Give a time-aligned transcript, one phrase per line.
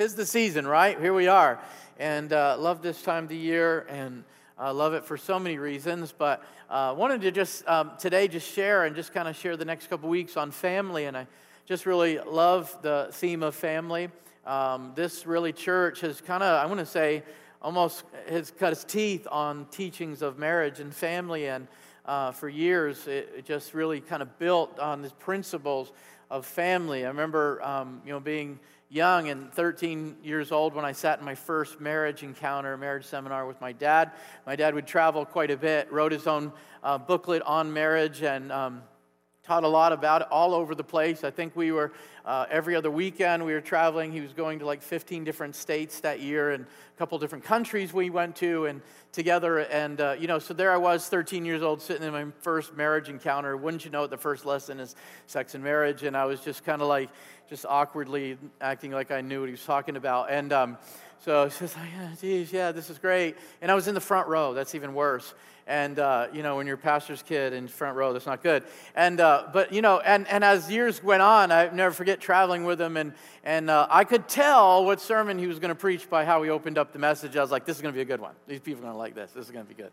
[0.00, 0.98] tis the season, right?
[0.98, 1.60] Here we are.
[1.98, 4.24] And uh, love this time of the year and
[4.58, 6.14] uh, love it for so many reasons.
[6.16, 9.66] But uh, wanted to just um, today just share and just kind of share the
[9.66, 11.04] next couple weeks on family.
[11.04, 11.26] And I
[11.66, 14.08] just really love the theme of family.
[14.46, 17.22] Um, this really church has kind of, I want to say,
[17.60, 21.46] almost has cut its teeth on teachings of marriage and family.
[21.48, 21.68] And
[22.06, 25.92] uh, for years, it, it, just really kind of built on the principles
[26.30, 27.04] of family.
[27.04, 28.58] I remember, um, you know, being
[28.90, 33.46] young and 13 years old when I sat in my first marriage encounter, marriage seminar
[33.46, 34.10] with my dad.
[34.46, 38.50] My dad would travel quite a bit, wrote his own uh, booklet on marriage, and
[38.50, 38.82] um,
[39.42, 41.24] taught a lot about it all over the place.
[41.24, 41.92] I think we were
[42.24, 44.12] uh, every other weekend we were traveling.
[44.12, 47.92] He was going to like 15 different states that year and a couple different countries
[47.92, 49.60] we went to and together.
[49.60, 52.76] And, uh, you know, so there I was, 13 years old, sitting in my first
[52.76, 53.56] marriage encounter.
[53.56, 54.94] Wouldn't you know it, the first lesson is
[55.26, 56.02] sex and marriage.
[56.02, 57.08] And I was just kind of like,
[57.48, 60.30] just awkwardly acting like I knew what he was talking about.
[60.30, 60.78] And um,
[61.24, 63.36] so she's like, yeah, geez, yeah, this is great.
[63.60, 64.54] And I was in the front row.
[64.54, 65.34] That's even worse.
[65.66, 68.64] And uh, you know when you're a pastor's kid in front row that's not good.
[68.96, 72.64] And uh, but you know and, and as years went on i never forget traveling
[72.64, 72.96] with him.
[72.96, 73.12] And
[73.44, 76.50] and uh, i could tell what sermon he was going to preach by how he
[76.50, 77.36] opened up the message.
[77.36, 78.34] I was like this is going to be a good one.
[78.48, 79.30] These people are going to like this.
[79.30, 79.92] This is going to be good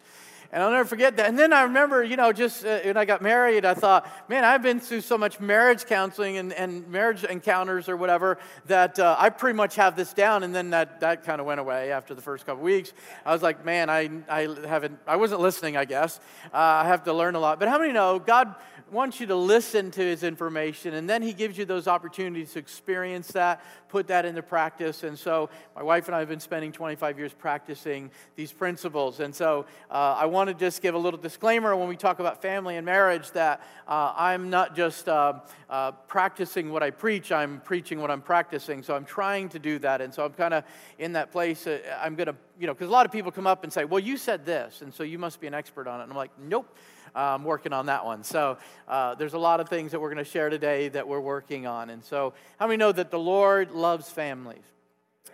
[0.52, 1.28] and I'll never forget that.
[1.28, 4.46] And then I remember, you know, just uh, when I got married, I thought, man,
[4.46, 8.38] I've been through so much marriage counseling and, and marriage encounters or whatever
[8.68, 10.44] that uh, I pretty much have this down.
[10.44, 12.94] And then that, that kind of went away after the first couple weeks.
[13.26, 16.20] I was like, man, I, I haven't, I wasn't listening, I guess.
[16.54, 17.60] Uh, I have to learn a lot.
[17.60, 18.56] But how many know God
[18.92, 22.60] wants you to listen to his information and then he gives you those opportunities to
[22.60, 25.04] experience that, put that into practice.
[25.04, 29.20] And so my wife and I have been spending 25 years practicing these principles.
[29.20, 32.42] And so uh, I want to just give a little disclaimer when we talk about
[32.42, 37.62] family and marriage that uh, I'm not just uh, uh practicing what I preach, I'm
[37.62, 38.84] preaching what I'm practicing.
[38.84, 40.02] So I'm trying to do that.
[40.02, 40.64] And so I'm kind of
[41.00, 41.68] in that place.
[41.68, 43.86] Uh, I'm going to, you know, because a lot of people come up and say,
[43.86, 46.04] well, you said this, and so you must be an expert on it.
[46.04, 46.74] And I'm like, nope.
[47.18, 48.24] I'm working on that one.
[48.24, 48.58] So
[48.88, 51.66] uh, there's a lot of things that we're going to share today that we're working
[51.66, 51.90] on.
[51.90, 54.64] And so, how many know that the Lord loves families?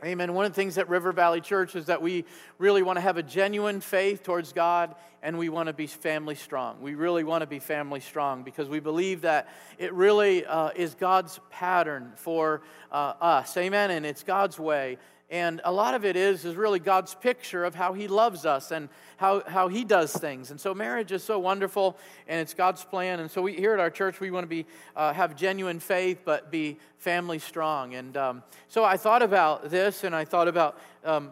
[0.03, 0.33] Amen.
[0.33, 2.25] One of the things at River Valley Church is that we
[2.57, 6.35] really want to have a genuine faith towards God and we want to be family
[6.35, 6.81] strong.
[6.81, 10.95] We really want to be family strong because we believe that it really uh, is
[10.95, 13.55] God's pattern for uh, us.
[13.55, 13.91] Amen.
[13.91, 14.97] And it's God's way.
[15.29, 18.71] And a lot of it is, is really God's picture of how He loves us
[18.71, 20.51] and how, how He does things.
[20.51, 21.97] And so marriage is so wonderful
[22.27, 23.19] and it's God's plan.
[23.19, 26.21] And so we here at our church, we want to be, uh, have genuine faith,
[26.23, 27.95] but be family strong.
[27.95, 31.31] And um, so I thought about this and I thought about um,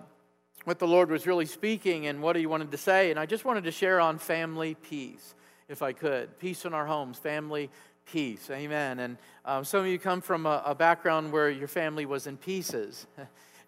[0.63, 3.11] what the Lord was really speaking and what He wanted to say.
[3.11, 5.35] And I just wanted to share on family peace,
[5.69, 6.39] if I could.
[6.39, 7.69] Peace in our homes, family
[8.05, 8.49] peace.
[8.49, 8.99] Amen.
[8.99, 12.37] And um, some of you come from a, a background where your family was in
[12.37, 13.05] pieces.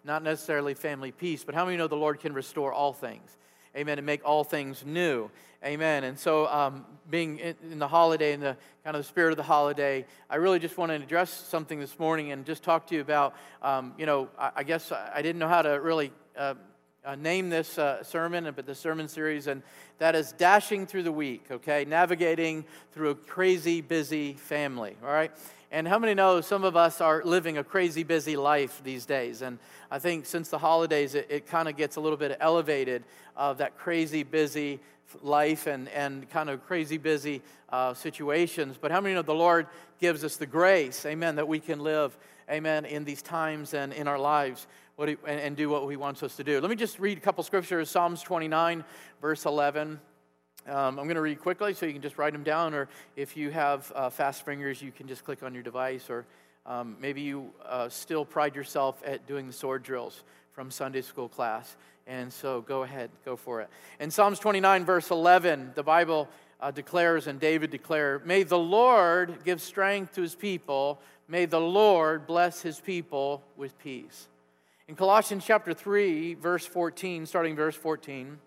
[0.04, 3.36] not necessarily family peace, but how many know the Lord can restore all things?
[3.76, 5.30] Amen, and make all things new.
[5.64, 6.04] Amen.
[6.04, 9.36] And so, um, being in, in, the holiday, in the kind of the spirit of
[9.36, 12.94] the holiday, I really just want to address something this morning and just talk to
[12.94, 16.54] you about, um, you know, I, I, guess I didn't know how to really uh,
[17.04, 19.62] uh, name this uh, sermon, but the sermon series, and
[19.98, 21.84] that is Dashing Through the Week, okay?
[21.84, 25.32] Navigating through a crazy, busy family, all right?
[25.74, 29.42] And how many know some of us are living a crazy busy life these days?
[29.42, 29.58] And
[29.90, 33.02] I think since the holidays, it, it kind of gets a little bit elevated
[33.36, 34.78] of that crazy busy
[35.20, 38.78] life and, and kind of crazy busy uh, situations.
[38.80, 39.66] But how many know the Lord
[39.98, 42.16] gives us the grace, amen, that we can live,
[42.48, 45.96] amen, in these times and in our lives what he, and, and do what He
[45.96, 46.60] wants us to do?
[46.60, 48.84] Let me just read a couple scriptures Psalms 29,
[49.20, 49.98] verse 11.
[50.66, 53.36] Um, I'm going to read quickly so you can just write them down, or if
[53.36, 56.24] you have uh, fast fingers, you can just click on your device, or
[56.64, 60.22] um, maybe you uh, still pride yourself at doing the sword drills
[60.52, 61.76] from Sunday school class.
[62.06, 63.68] And so go ahead, go for it.
[64.00, 66.28] In Psalms 29, verse 11, the Bible
[66.60, 70.98] uh, declares, and David declared, May the Lord give strength to his people.
[71.28, 74.28] May the Lord bless his people with peace.
[74.88, 78.38] In Colossians chapter 3, verse 14, starting verse 14,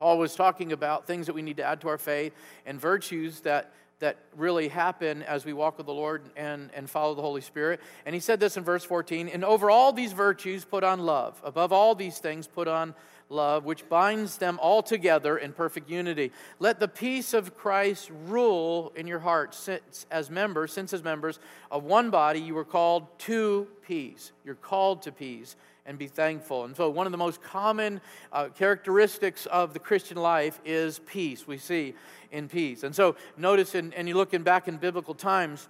[0.00, 2.34] Paul was talking about things that we need to add to our faith
[2.66, 7.14] and virtues that, that really happen as we walk with the Lord and, and follow
[7.14, 7.80] the Holy Spirit.
[8.04, 11.40] And he said this in verse 14 And over all these virtues, put on love.
[11.42, 12.94] Above all these things, put on
[13.30, 16.30] love, which binds them all together in perfect unity.
[16.58, 21.38] Let the peace of Christ rule in your hearts, since as members, since as members
[21.70, 24.32] of one body, you were called to peace.
[24.44, 26.64] You're called to peace and be thankful.
[26.64, 28.00] And so, one of the most common
[28.32, 31.46] uh, characteristics of the Christian life is peace.
[31.46, 31.94] We see
[32.32, 32.82] in peace.
[32.82, 35.68] And so, notice, and you're looking back in biblical times,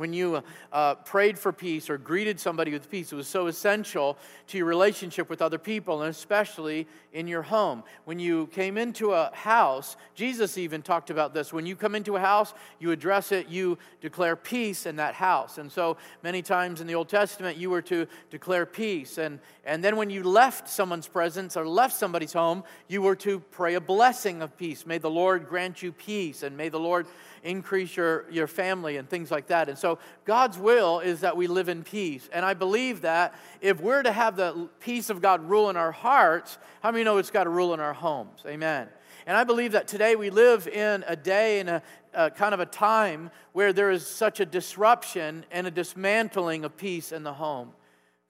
[0.00, 0.42] when you
[0.72, 3.12] uh, prayed for peace or greeted somebody with peace.
[3.12, 4.16] It was so essential
[4.48, 7.82] to your relationship with other people, and especially in your home.
[8.04, 11.52] When you came into a house, Jesus even talked about this.
[11.52, 15.58] When you come into a house, you address it, you declare peace in that house.
[15.58, 19.18] And so many times in the Old Testament, you were to declare peace.
[19.18, 23.40] And, and then when you left someone's presence or left somebody's home, you were to
[23.40, 24.86] pray a blessing of peace.
[24.86, 27.06] May the Lord grant you peace, and may the Lord
[27.42, 29.68] increase your, your family and things like that.
[29.68, 32.28] And so God's will is that we live in peace.
[32.32, 35.92] And I believe that if we're to have the peace of God rule in our
[35.92, 38.42] hearts, how many know it's got to rule in our homes?
[38.46, 38.88] Amen.
[39.26, 41.82] And I believe that today we live in a day and a,
[42.14, 46.76] a, kind of a time where there is such a disruption and a dismantling of
[46.76, 47.72] peace in the home.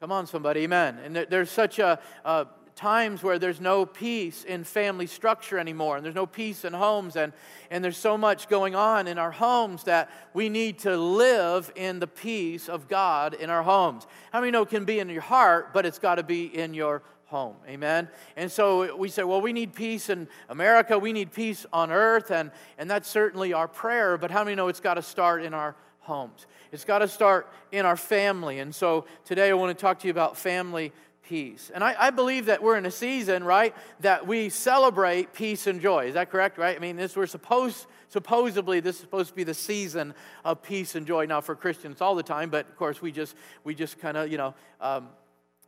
[0.00, 0.98] Come on, somebody, amen.
[1.04, 2.46] And there's such a, a
[2.80, 7.14] times where there's no peace in family structure anymore, and there's no peace in homes,
[7.14, 7.30] and,
[7.70, 12.00] and there's so much going on in our homes that we need to live in
[12.00, 14.06] the peace of God in our homes.
[14.32, 16.72] How many know it can be in your heart, but it's got to be in
[16.72, 17.54] your home.
[17.68, 18.08] Amen.
[18.34, 22.30] And so we say, well, we need peace in America, we need peace on earth,
[22.30, 25.52] and, and that's certainly our prayer, but how many know it's got to start in
[25.52, 26.46] our homes?
[26.72, 28.58] It's got to start in our family.
[28.58, 30.92] And so today I want to talk to you about family
[31.30, 31.70] peace.
[31.72, 35.80] And I, I, believe that we're in a season, right, that we celebrate peace and
[35.80, 36.06] joy.
[36.06, 36.74] Is that correct, right?
[36.74, 40.12] I mean, this we're supposed supposedly this is supposed to be the season
[40.44, 41.26] of peace and joy.
[41.26, 44.30] Now for Christians all the time, but of course we just we just kind of
[44.30, 44.54] you know.
[44.80, 45.08] Um,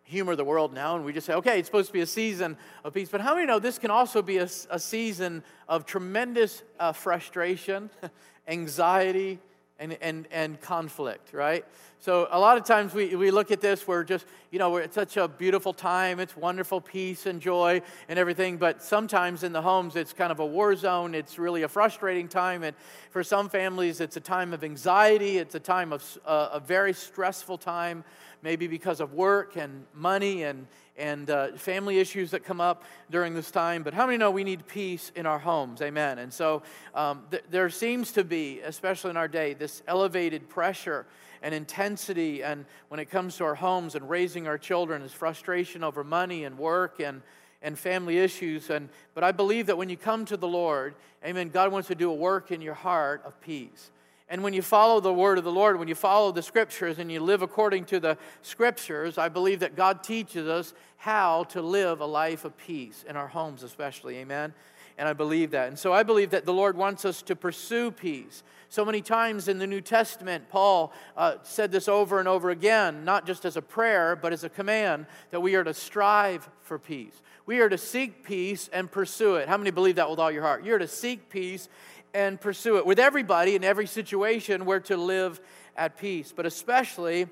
[0.04, 2.56] humor the world now and we just say okay it's supposed to be a season
[2.84, 6.64] of peace but how many know this can also be a, a season of tremendous
[6.80, 7.88] uh, frustration
[8.48, 9.38] anxiety
[9.82, 11.64] and, and, and conflict, right?
[11.98, 14.94] So a lot of times we, we look at this, we're just, you know, it's
[14.94, 19.62] such a beautiful time, it's wonderful peace and joy and everything, but sometimes in the
[19.62, 22.76] homes it's kind of a war zone, it's really a frustrating time, and
[23.10, 26.92] for some families it's a time of anxiety, it's a time of uh, a very
[26.92, 28.04] stressful time,
[28.42, 30.66] maybe because of work and money and,
[30.96, 33.82] and uh, family issues that come up during this time.
[33.82, 35.80] But how many know we need peace in our homes?
[35.80, 36.18] Amen.
[36.18, 36.62] And so
[36.94, 41.06] um, th- there seems to be, especially in our day, this elevated pressure
[41.42, 42.42] and intensity.
[42.42, 46.44] And when it comes to our homes and raising our children, is frustration over money
[46.44, 47.22] and work and
[47.62, 48.70] and family issues.
[48.70, 50.94] And, but I believe that when you come to the Lord,
[51.24, 53.90] amen, God wants to do a work in your heart of peace.
[54.28, 57.12] And when you follow the word of the Lord, when you follow the scriptures and
[57.12, 62.00] you live according to the scriptures, I believe that God teaches us how to live
[62.00, 64.18] a life of peace in our homes, especially.
[64.18, 64.54] Amen.
[64.96, 65.68] And I believe that.
[65.68, 68.42] And so I believe that the Lord wants us to pursue peace.
[68.68, 73.04] So many times in the New Testament, Paul uh, said this over and over again,
[73.04, 76.78] not just as a prayer, but as a command that we are to strive for
[76.78, 77.20] peace.
[77.44, 79.48] We are to seek peace and pursue it.
[79.48, 80.64] How many believe that with all your heart?
[80.64, 81.68] You're to seek peace
[82.14, 82.86] and pursue it.
[82.86, 85.40] With everybody in every situation, we're to live
[85.76, 87.26] at peace, but especially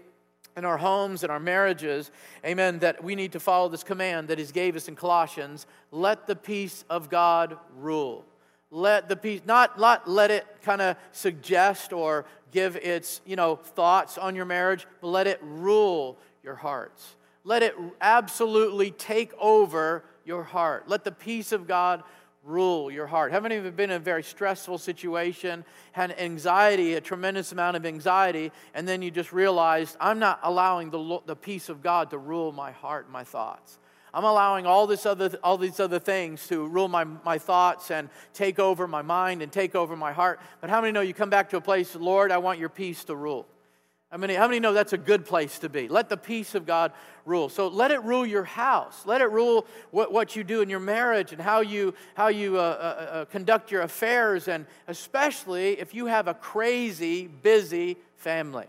[0.57, 2.11] in our homes and our marriages,
[2.45, 6.27] amen, that we need to follow this command that He gave us in Colossians let
[6.27, 8.25] the peace of God rule.
[8.71, 13.57] Let the peace, not, not let it kind of suggest or give its, you know,
[13.57, 17.17] thoughts on your marriage, but let it rule your hearts.
[17.43, 20.89] Let it absolutely take over your heart.
[20.89, 22.03] Let the peace of God
[22.43, 23.33] rule your heart.
[23.33, 28.51] Haven't even been in a very stressful situation, had anxiety, a tremendous amount of anxiety,
[28.75, 32.53] and then you just realized, I'm not allowing the, the peace of God to rule
[32.53, 33.79] my heart and my thoughts.
[34.13, 38.09] I'm allowing all, this other, all these other things to rule my, my thoughts and
[38.33, 40.41] take over my mind and take over my heart.
[40.61, 43.05] But how many know you come back to a place, Lord, I want your peace
[43.05, 43.47] to rule?
[44.11, 45.87] How many, how many know that's a good place to be?
[45.87, 46.93] Let the peace of God
[47.25, 47.49] rule.
[47.49, 49.03] So let it rule your house.
[49.07, 52.57] Let it rule what, what you do in your marriage and how you, how you
[52.57, 58.67] uh, uh, uh, conduct your affairs, and especially if you have a crazy, busy family.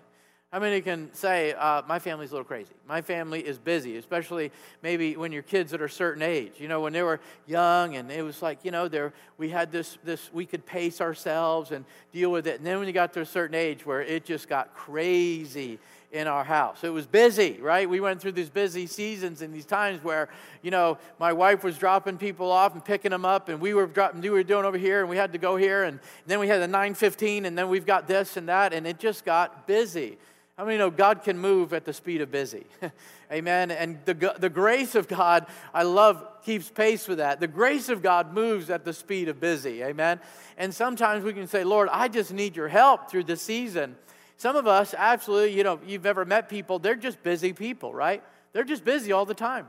[0.52, 2.74] How many can say, uh, my family's a little crazy?
[2.86, 4.52] My family is busy, especially
[4.84, 6.56] maybe when your kids at a certain age.
[6.58, 9.72] You know, when they were young and it was like, you know, there, we had
[9.72, 12.58] this, this, we could pace ourselves and deal with it.
[12.58, 15.80] And then when you got to a certain age where it just got crazy
[16.12, 16.84] in our house.
[16.84, 17.90] It was busy, right?
[17.90, 20.28] We went through these busy seasons and these times where,
[20.62, 23.86] you know, my wife was dropping people off and picking them up, and we were
[23.86, 26.50] dropping, we were doing over here, and we had to go here, and then we
[26.50, 30.18] had the 915, and then we've got this and that, and it just got busy.
[30.62, 32.68] How many know God can move at the speed of busy?
[33.32, 33.72] Amen.
[33.72, 37.40] And the, the grace of God, I love, keeps pace with that.
[37.40, 39.82] The grace of God moves at the speed of busy.
[39.82, 40.20] Amen.
[40.60, 43.96] And sometimes we can say, Lord, I just need your help through this season.
[44.38, 48.24] Some of us, absolutely, you know, you've ever met people, they're just busy people, right?
[48.54, 49.66] They're just busy all the time.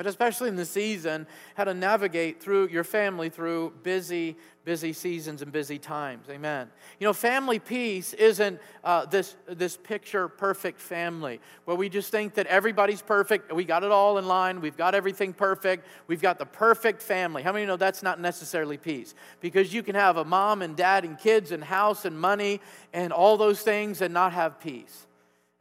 [0.00, 1.26] But especially in the season,
[1.56, 6.26] how to navigate through your family through busy, busy seasons and busy times.
[6.30, 6.70] Amen.
[6.98, 12.32] You know, family peace isn't uh, this, this picture perfect family where we just think
[12.36, 16.38] that everybody's perfect, we got it all in line, we've got everything perfect, we've got
[16.38, 17.42] the perfect family.
[17.42, 19.14] How many know that's not necessarily peace?
[19.42, 22.62] Because you can have a mom and dad and kids and house and money
[22.94, 25.06] and all those things and not have peace.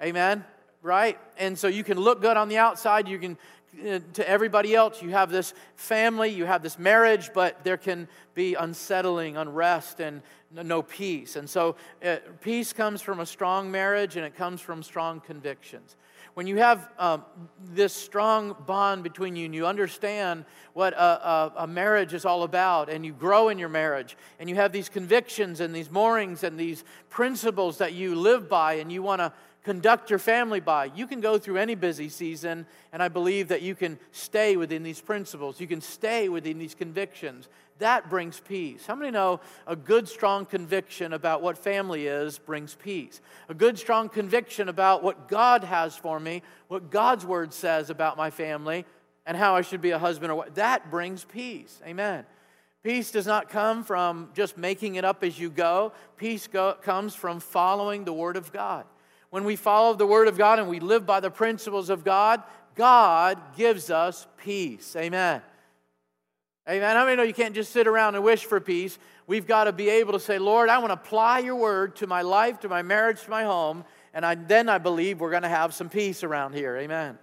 [0.02, 0.46] Amen
[0.82, 1.20] right?
[1.38, 3.38] And so you can look good on the outside, you can
[4.14, 5.02] to everybody else.
[5.02, 10.22] You have this family, you have this marriage, but there can be unsettling, unrest, and
[10.52, 11.36] no peace.
[11.36, 15.96] And so, uh, peace comes from a strong marriage and it comes from strong convictions.
[16.34, 17.26] When you have um,
[17.64, 22.44] this strong bond between you and you understand what a, a, a marriage is all
[22.44, 26.44] about, and you grow in your marriage, and you have these convictions and these moorings
[26.44, 29.34] and these principles that you live by, and you want to
[29.64, 30.86] conduct your family by.
[30.86, 34.84] You can go through any busy season, and I believe that you can stay within
[34.84, 35.60] these principles.
[35.60, 37.50] You can stay within these convictions.
[37.80, 38.86] That brings peace.
[38.86, 43.22] How many know a good, strong conviction about what family is brings peace?
[43.48, 48.18] A good, strong conviction about what God has for me, what God's word says about
[48.18, 48.86] my family,
[49.26, 50.56] and how I should be a husband or what.
[50.56, 51.82] That brings peace.
[51.86, 52.26] Amen.
[52.84, 55.92] Peace does not come from just making it up as you go.
[56.18, 58.86] Peace go, comes from following the Word of God
[59.30, 62.42] when we follow the Word of God and we live by the principles of God,
[62.76, 64.96] God gives us peace.
[64.96, 65.42] Amen.
[66.68, 66.96] Amen.
[66.96, 68.98] How many know you can't just sit around and wish for peace?
[69.28, 72.08] We've got to be able to say, Lord, I want to apply your word to
[72.08, 75.44] my life, to my marriage, to my home, and I, then I believe we're going
[75.44, 76.76] to have some peace around here.
[76.78, 77.18] Amen.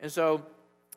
[0.00, 0.44] And so,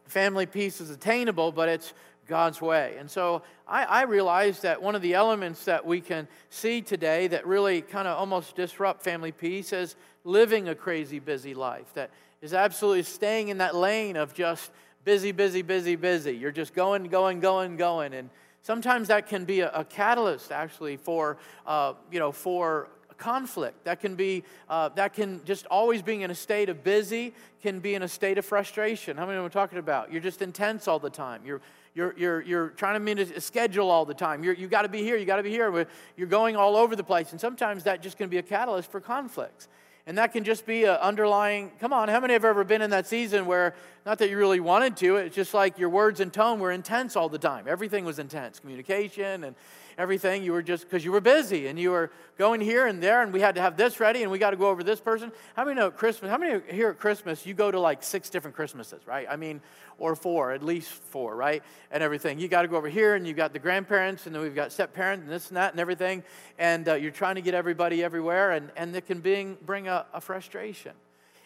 [0.08, 1.94] family peace is attainable, but it's
[2.28, 2.96] God's way.
[3.00, 7.28] And so I, I realize that one of the elements that we can see today
[7.28, 12.12] that really kind of almost disrupt family peace is living a crazy busy life, that
[12.42, 14.72] is absolutely staying in that lane of just
[15.04, 16.36] busy, busy, busy, busy.
[16.36, 18.14] You're just going, going, going, going.
[18.14, 18.30] And
[18.62, 23.86] sometimes that can be a, a catalyst actually for, uh, you know, for conflict.
[23.86, 27.80] That can be, uh, that can just always being in a state of busy can
[27.80, 29.18] be in a state of frustration.
[29.18, 30.12] How many what I'm talking about?
[30.12, 31.42] You're just intense all the time.
[31.46, 31.62] You're
[31.96, 34.44] you're, you're, you're trying to meet a schedule all the time.
[34.44, 35.88] You're, you got to be here, you got to be here.
[36.18, 37.32] You're going all over the place.
[37.32, 39.68] And sometimes that just can be a catalyst for conflicts.
[40.06, 42.90] And that can just be an underlying, come on, how many have ever been in
[42.90, 43.74] that season where,
[44.06, 47.16] not that you really wanted to, it's just like your words and tone were intense
[47.16, 47.68] all the time.
[47.70, 49.56] Everything was intense, communication and
[49.98, 50.44] everything.
[50.44, 53.32] You were just, because you were busy and you were going here and there and
[53.34, 55.32] we had to have this ready and we got to go over this person.
[55.56, 58.30] How many know at Christmas, how many here at Christmas, you go to like six
[58.30, 59.28] different Christmases, right?
[59.30, 59.62] I mean,
[59.98, 61.64] or four, at least four, right?
[61.92, 62.40] And everything.
[62.40, 64.72] You got to go over here and you've got the grandparents and then we've got
[64.72, 66.24] step parents and this and that and everything.
[66.58, 70.06] And uh, you're trying to get everybody everywhere and, and it can bring, bring a,
[70.14, 70.94] a frustration.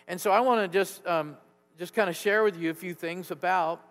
[0.08, 1.36] And so I want to just, um,
[1.78, 3.84] just kind of share with you a few things about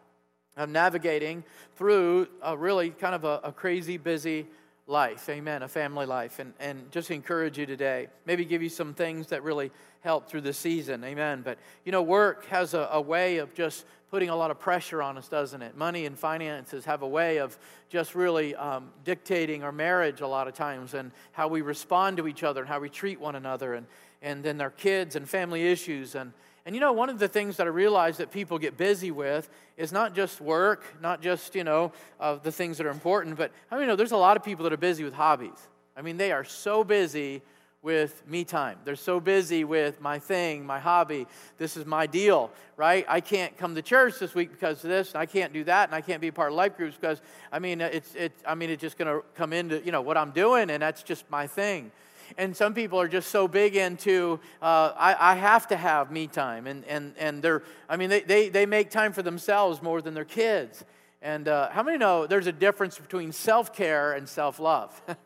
[0.56, 1.44] um, navigating
[1.76, 4.46] through a really kind of a, a crazy, busy
[4.86, 5.28] life.
[5.28, 5.62] Amen.
[5.62, 6.38] A family life.
[6.38, 8.08] And, and just encourage you today.
[8.24, 9.70] Maybe give you some things that really
[10.00, 11.02] help through the season.
[11.04, 11.42] Amen.
[11.44, 15.02] But, you know, work has a, a way of just putting a lot of pressure
[15.02, 15.76] on us, doesn't it?
[15.76, 17.58] Money and finances have a way of
[17.88, 22.28] just really um, dictating our marriage a lot of times and how we respond to
[22.28, 23.86] each other and how we treat one another and,
[24.22, 26.32] and then our kids and family issues and,
[26.66, 29.48] and you know, one of the things that I realize that people get busy with
[29.76, 33.52] is not just work, not just, you know, uh, the things that are important, but
[33.70, 35.68] I mean, you know there's a lot of people that are busy with hobbies.
[35.96, 37.40] I mean, they are so busy
[37.82, 38.78] with me time.
[38.84, 41.28] They're so busy with my thing, my hobby.
[41.56, 43.06] This is my deal, right?
[43.08, 45.88] I can't come to church this week because of this, and I can't do that,
[45.88, 48.70] and I can't be part of life groups because I mean, it's it's I mean,
[48.70, 51.46] it's just going to come into you know what I'm doing, and that's just my
[51.46, 51.92] thing.
[52.36, 56.26] And some people are just so big into, uh, I, I, have to have me
[56.26, 56.66] time.
[56.66, 60.14] And, and, and they're, I mean, they, they, they make time for themselves more than
[60.14, 60.84] their kids.
[61.22, 65.00] And uh, how many know there's a difference between self care and self love?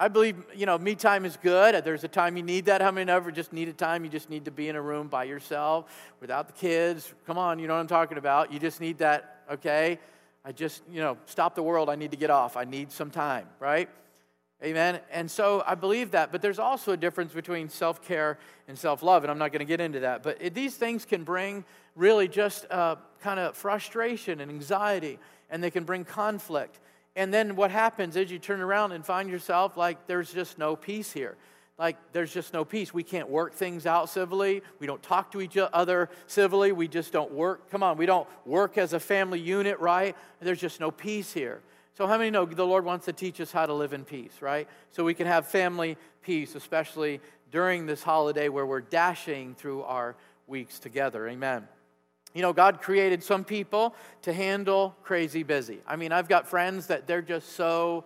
[0.00, 1.84] I believe, you know, me time is good.
[1.84, 2.80] There's a time you need that.
[2.80, 5.08] How many ever just need a time you just need to be in a room
[5.08, 5.86] by yourself
[6.20, 7.12] without the kids?
[7.26, 8.52] Come on, you know what I'm talking about.
[8.52, 9.98] You just need that, okay?
[10.44, 11.90] I just, you know, stop the world.
[11.90, 12.56] I need to get off.
[12.56, 13.88] I need some time, right?
[14.62, 15.00] Amen.
[15.12, 16.32] And so I believe that.
[16.32, 19.22] But there's also a difference between self care and self love.
[19.22, 20.22] And I'm not going to get into that.
[20.22, 25.18] But it, these things can bring really just uh, kind of frustration and anxiety,
[25.50, 26.80] and they can bring conflict.
[27.14, 30.76] And then what happens is you turn around and find yourself like there's just no
[30.76, 31.36] peace here.
[31.78, 32.92] Like there's just no peace.
[32.92, 34.62] We can't work things out civilly.
[34.80, 36.72] We don't talk to each other civilly.
[36.72, 37.70] We just don't work.
[37.70, 40.16] Come on, we don't work as a family unit, right?
[40.40, 41.60] There's just no peace here.
[41.98, 44.40] So, how many know the Lord wants to teach us how to live in peace,
[44.40, 44.68] right?
[44.92, 50.14] So we can have family peace, especially during this holiday where we're dashing through our
[50.46, 51.26] weeks together.
[51.26, 51.66] Amen.
[52.34, 55.80] you know, God created some people to handle crazy busy.
[55.88, 58.04] I mean, I've got friends that they're just so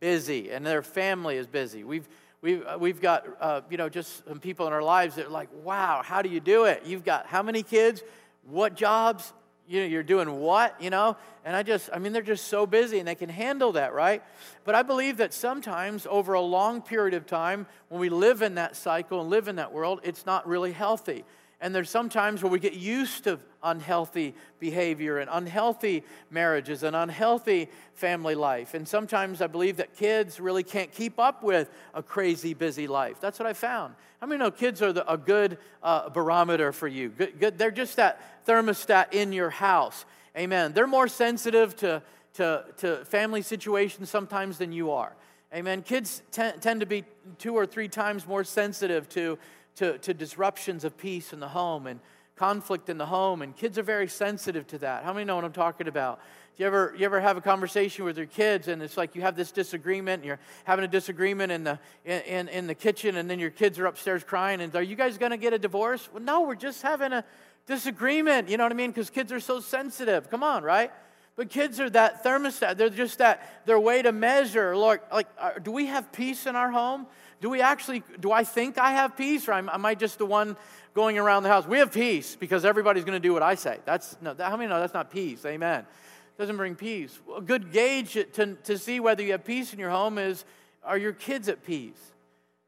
[0.00, 1.84] busy and their family is busy.
[1.84, 2.08] We've,
[2.40, 5.28] we've, uh, we've got, uh, you know, just some people in our lives that are
[5.30, 6.84] like, wow, how do you do it?
[6.86, 8.02] You've got how many kids?
[8.46, 9.34] What jobs?
[9.66, 11.16] You know, you're doing what, you know?
[11.44, 14.22] And I just, I mean, they're just so busy and they can handle that, right?
[14.64, 18.56] But I believe that sometimes over a long period of time, when we live in
[18.56, 21.24] that cycle and live in that world, it's not really healthy.
[21.64, 27.70] And there's sometimes where we get used to unhealthy behavior and unhealthy marriages and unhealthy
[27.94, 28.74] family life.
[28.74, 33.16] And sometimes I believe that kids really can't keep up with a crazy busy life.
[33.18, 33.94] That's what I found.
[34.20, 37.08] I mean, no, kids are the, a good uh, barometer for you.
[37.08, 40.04] Good, good, they're just that thermostat in your house.
[40.36, 40.74] Amen.
[40.74, 42.02] They're more sensitive to,
[42.34, 45.16] to, to family situations sometimes than you are.
[45.54, 45.80] Amen.
[45.80, 47.04] Kids t- tend to be
[47.38, 49.38] two or three times more sensitive to
[49.76, 52.00] to, to disruptions of peace in the home and
[52.36, 55.04] conflict in the home, and kids are very sensitive to that.
[55.04, 56.20] How many know what I'm talking about?
[56.56, 59.22] Do you ever, you ever have a conversation with your kids and it's like you
[59.22, 63.28] have this disagreement and you're having a disagreement in the, in, in the kitchen and
[63.28, 66.08] then your kids are upstairs crying and are you guys going to get a divorce?
[66.12, 67.24] Well, no, we're just having a
[67.66, 68.48] disagreement.
[68.48, 68.90] You know what I mean?
[68.90, 70.30] Because kids are so sensitive.
[70.30, 70.92] Come on, right?
[71.34, 72.76] But kids are that thermostat.
[72.76, 74.76] They're just that, their way to measure.
[74.76, 77.06] Lord, like, uh, do we have peace in our home?
[77.44, 80.56] Do we actually, do I think I have peace or am, I just the one
[80.94, 81.66] going around the house?
[81.66, 83.80] We have peace because everybody's going to do what I say.
[83.84, 85.44] That's, no, that, how many know that's not peace?
[85.44, 85.80] Amen.
[85.80, 87.20] It doesn't bring peace.
[87.36, 90.42] A good gauge to, to see whether you have peace in your home is
[90.82, 92.00] are your kids at peace?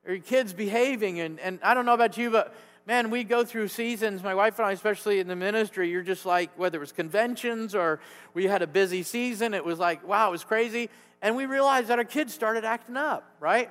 [0.07, 1.21] Are your kids behaving?
[1.21, 2.55] And, and I don't know about you, but
[2.87, 6.27] man, we go through seasons, my wife and I, especially in the ministry, you're just
[6.27, 7.99] like, whether it was conventions or
[8.35, 10.91] we had a busy season, it was like, wow, it was crazy.
[11.23, 13.71] And we realized that our kids started acting up, right?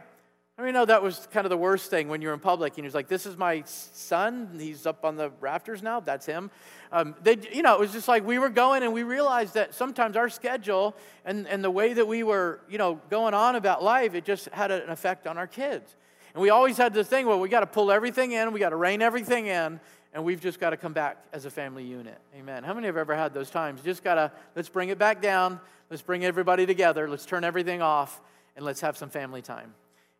[0.57, 2.85] I mean, know that was kind of the worst thing when you're in public and
[2.85, 4.55] you're like, this is my son.
[4.57, 5.99] He's up on the rafters now.
[5.99, 6.49] That's him.
[6.93, 9.73] Um, they, you know, it was just like we were going and we realized that
[9.73, 10.95] sometimes our schedule
[11.25, 14.47] and, and the way that we were, you know, going on about life, it just
[14.49, 15.93] had an effect on our kids.
[16.33, 18.69] And we always had this thing, well, we got to pull everything in, we got
[18.69, 19.81] to rein everything in,
[20.13, 22.17] and we've just got to come back as a family unit.
[22.33, 22.63] Amen.
[22.63, 23.81] How many have ever had those times?
[23.81, 25.59] Just got to, let's bring it back down,
[25.89, 28.21] let's bring everybody together, let's turn everything off,
[28.55, 29.73] and let's have some family time.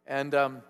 [0.08, 0.62] And um,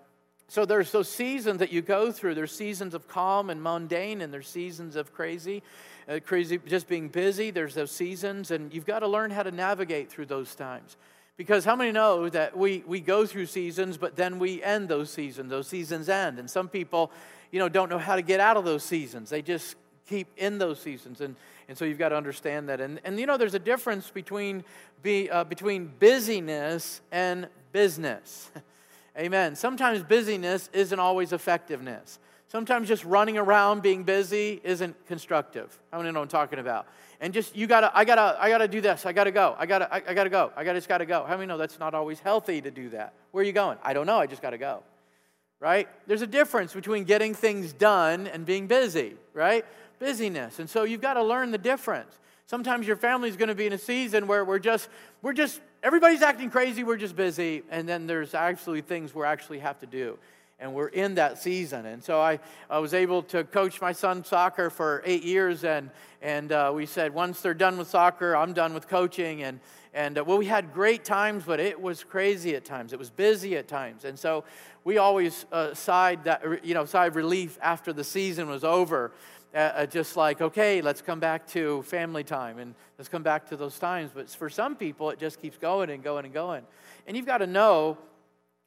[0.48, 2.34] so there's those seasons that you go through.
[2.34, 5.62] There's seasons of calm and mundane, and there's seasons of crazy,
[6.08, 7.50] uh, crazy, just being busy.
[7.50, 10.96] There's those seasons, and you've got to learn how to navigate through those times.
[11.36, 15.10] Because how many know that we, we go through seasons, but then we end those
[15.10, 15.50] seasons?
[15.50, 16.38] Those seasons end.
[16.38, 17.10] And some people,
[17.50, 19.28] you know, don't know how to get out of those seasons.
[19.28, 19.76] They just
[20.08, 21.20] keep in those seasons.
[21.20, 21.36] And,
[21.68, 22.80] and so you've got to understand that.
[22.80, 24.64] And, and you know, there's a difference between,
[25.02, 28.50] be, uh, between busyness and business.
[29.18, 29.56] Amen.
[29.56, 32.18] Sometimes busyness isn't always effectiveness.
[32.48, 35.76] Sometimes just running around being busy isn't constructive.
[35.92, 36.86] I don't know what I'm talking about.
[37.20, 39.06] And just you gotta, I gotta, I gotta do this.
[39.06, 39.56] I gotta go.
[39.58, 40.52] I gotta, I, I gotta go.
[40.54, 41.24] I gotta, just gotta go.
[41.24, 43.14] How many know that's not always healthy to do that?
[43.32, 43.78] Where are you going?
[43.82, 44.18] I don't know.
[44.18, 44.82] I just gotta go.
[45.58, 45.88] Right?
[46.06, 49.14] There's a difference between getting things done and being busy.
[49.32, 49.64] Right?
[49.98, 50.58] Busyness.
[50.58, 52.18] And so you've got to learn the difference.
[52.46, 54.88] Sometimes your family's going to be in a season where we're just,
[55.20, 59.58] we're just everybody's acting crazy, we're just busy, and then there's actually things we actually
[59.60, 60.18] have to do.
[60.58, 61.84] And we're in that season.
[61.84, 65.90] And so I, I was able to coach my son soccer for eight years, and,
[66.22, 69.42] and uh, we said, once they're done with soccer, I'm done with coaching.
[69.42, 69.60] And,
[69.92, 72.94] and uh, well, we had great times, but it was crazy at times.
[72.94, 74.06] It was busy at times.
[74.06, 74.44] And so
[74.82, 79.12] we always uh, sighed that, you know, sighed relief after the season was over
[79.56, 83.48] uh, uh, just like, okay, let's come back to family time and let's come back
[83.48, 84.10] to those times.
[84.14, 86.62] But for some people, it just keeps going and going and going.
[87.06, 87.96] And you've got to know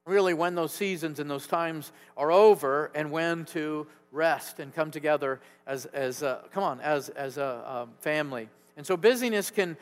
[0.08, 4.89] really when those seasons and those times are over and when to rest and come
[4.89, 8.49] together as, as a, come on, as, as a um, family.
[8.75, 9.78] And so busyness can,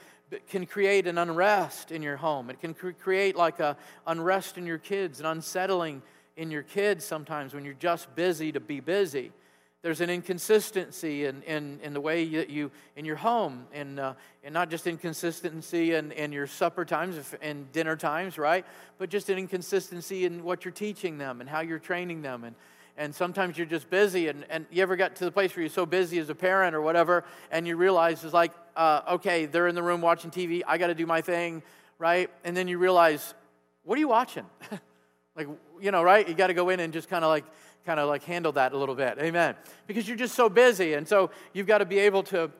[0.49, 2.49] can create an unrest in your home.
[2.49, 6.01] It can cre- create like a unrest in your kids, an unsettling
[6.35, 9.31] in your kids sometimes when you're just busy to be busy
[9.87, 14.15] there's an inconsistency in, in, in the way that you, in your home, and, uh,
[14.43, 18.65] and not just inconsistency in, in your supper times and dinner times, right?
[18.97, 22.43] But just an inconsistency in what you're teaching them and how you're training them.
[22.43, 22.53] And,
[22.97, 25.69] and sometimes you're just busy, and, and you ever got to the place where you're
[25.69, 29.69] so busy as a parent or whatever, and you realize it's like, uh, okay, they're
[29.69, 31.63] in the room watching TV, I got to do my thing,
[31.97, 32.29] right?
[32.43, 33.33] And then you realize,
[33.85, 34.47] what are you watching?
[35.37, 35.47] like,
[35.79, 36.27] you know, right?
[36.27, 37.45] You got to go in and just kind of like,
[37.87, 39.17] kind of like handle that a little bit.
[39.19, 39.55] Amen.
[39.87, 40.95] Because you're just so busy.
[40.97, 42.51] And so you've got to be able to,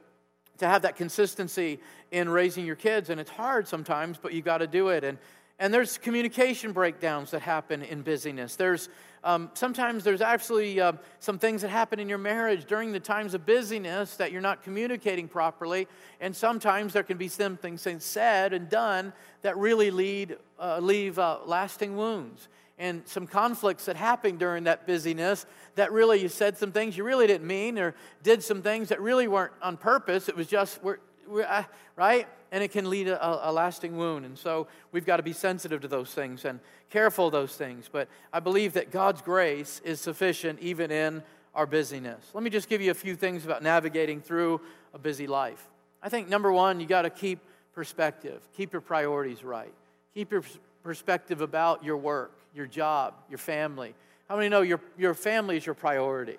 [0.58, 1.80] to have that consistency
[2.12, 3.10] in raising your kids.
[3.10, 5.04] And it's hard sometimes, but you've got to do it.
[5.04, 5.18] And,
[5.60, 8.56] And there's communication breakdowns that happen in busyness.
[8.56, 8.90] There's
[9.24, 13.34] um, sometimes there's actually uh, some things that happen in your marriage during the times
[13.34, 15.88] of busyness that you're not communicating properly.
[16.22, 21.20] And sometimes there can be some things said and done that really lead, uh, leave
[21.20, 22.48] uh, lasting wounds.
[22.80, 27.04] And some conflicts that happen during that busyness that really you said some things you
[27.04, 30.30] really didn't mean or did some things that really weren't on purpose.
[30.30, 31.64] It was just, we're, we're, uh,
[31.96, 32.28] right?
[32.52, 34.26] and it can lead a, a lasting wound.
[34.26, 36.60] And so we've got to be sensitive to those things and
[36.90, 37.90] careful of those things.
[37.92, 42.32] But I believe that God's grace is sufficient even in our busyness.
[42.34, 44.62] Let me just give you a few things about navigating through
[44.94, 45.68] a busy life.
[46.02, 47.40] I think number one, you got to keep
[47.74, 49.74] perspective, keep your priorities right,
[50.14, 50.44] keep your
[50.84, 53.94] perspective about your work, your job, your family.
[54.28, 56.38] How many know your, your family is your priority?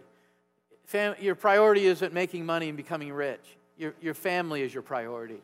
[0.85, 3.57] Fam- your priority isn't making money and becoming rich.
[3.79, 5.41] Your, your family is your priority.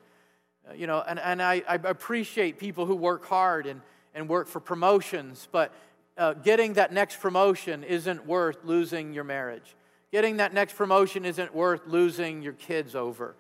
[0.69, 3.81] Uh, you know, and, and I, I appreciate people who work hard and,
[4.15, 5.73] and work for promotions, but
[6.19, 9.77] uh, getting that next promotion isn't worth losing your marriage.
[10.13, 13.35] Getting that next promotion isn't worth losing your kids over.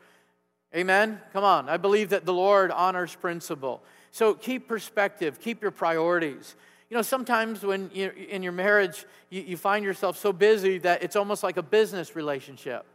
[0.74, 1.20] Amen?
[1.32, 1.68] Come on.
[1.68, 3.82] I believe that the Lord honors principle.
[4.10, 6.56] So keep perspective, keep your priorities.
[6.94, 11.02] You know, sometimes when you in your marriage, you, you find yourself so busy that
[11.02, 12.86] it's almost like a business relationship.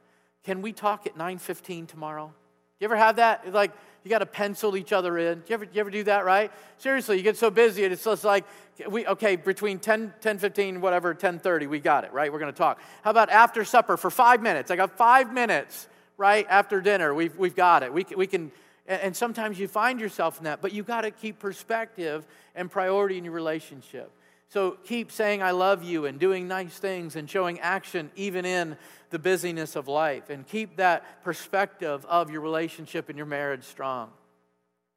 [0.46, 2.28] Can we talk at 9:15 tomorrow?
[2.28, 2.32] Do
[2.80, 3.54] you ever have that?
[3.54, 3.74] Like,
[4.06, 5.40] you got to pencil each other in.
[5.40, 6.50] Do you, ever, do you ever do that, right?
[6.78, 8.46] Seriously, you get so busy, and it's just like,
[8.90, 12.32] we, okay, between 10, 10 15, whatever, 10 30, we got it, right?
[12.32, 12.80] We're going to talk.
[13.02, 14.72] How about after supper for five minutes?
[14.72, 17.14] I got five minutes, right, after dinner.
[17.14, 17.94] We've, we've got it.
[17.94, 18.54] We, we can,
[18.90, 22.26] and sometimes you find yourself in that, but you got to keep perspective
[22.56, 24.12] and priority in your relationship.
[24.50, 28.78] So keep saying, I love you, and doing nice things and showing action even in
[29.12, 30.32] the busyness of life.
[30.32, 34.10] And keep that perspective of your relationship and your marriage strong.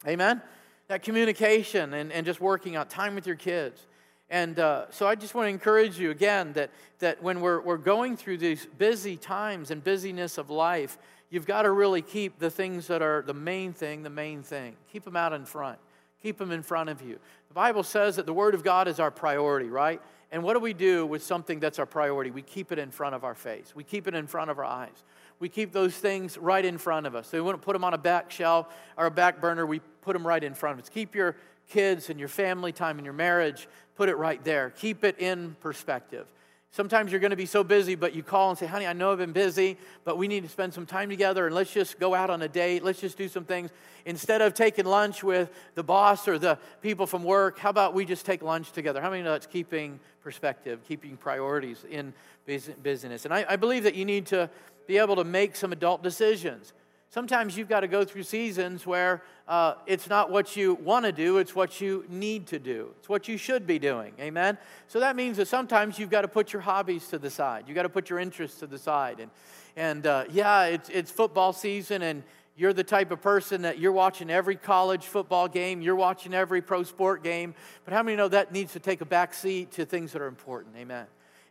[0.06, 0.40] Amen?
[0.88, 3.86] That communication and, and just working out time with your kids.
[4.30, 7.76] And uh, so I just want to encourage you again that, that when we're, we're
[7.76, 10.96] going through these busy times and busyness of life,
[11.32, 14.76] you've got to really keep the things that are the main thing, the main thing.
[14.92, 15.78] Keep them out in front.
[16.22, 17.18] Keep them in front of you.
[17.48, 20.00] The Bible says that the Word of God is our priority, right?
[20.30, 22.30] And what do we do with something that's our priority?
[22.30, 24.64] We keep it in front of our face, we keep it in front of our
[24.64, 25.04] eyes.
[25.40, 27.26] We keep those things right in front of us.
[27.26, 30.12] So we wouldn't put them on a back shelf or a back burner, we put
[30.12, 30.88] them right in front of us.
[30.88, 31.34] Keep your
[31.68, 33.66] kids and your family time and your marriage,
[33.96, 34.70] put it right there.
[34.70, 36.26] Keep it in perspective.
[36.74, 39.12] Sometimes you're going to be so busy, but you call and say, honey, I know
[39.12, 42.14] I've been busy, but we need to spend some time together and let's just go
[42.14, 42.82] out on a date.
[42.82, 43.68] Let's just do some things.
[44.06, 48.06] Instead of taking lunch with the boss or the people from work, how about we
[48.06, 49.02] just take lunch together?
[49.02, 52.14] How many know it's keeping perspective, keeping priorities in
[52.46, 53.26] business?
[53.26, 54.48] And I, I believe that you need to
[54.86, 56.72] be able to make some adult decisions.
[57.12, 61.12] Sometimes you've got to go through seasons where uh, it's not what you want to
[61.12, 62.88] do, it's what you need to do.
[62.98, 64.14] It's what you should be doing.
[64.18, 64.56] Amen?
[64.88, 67.64] So that means that sometimes you've got to put your hobbies to the side.
[67.66, 69.20] You've got to put your interests to the side.
[69.20, 69.30] And,
[69.76, 72.22] and uh, yeah, it's, it's football season, and
[72.56, 76.62] you're the type of person that you're watching every college football game, you're watching every
[76.62, 77.54] pro sport game.
[77.84, 80.28] But how many know that needs to take a back seat to things that are
[80.28, 80.76] important?
[80.78, 81.04] Amen.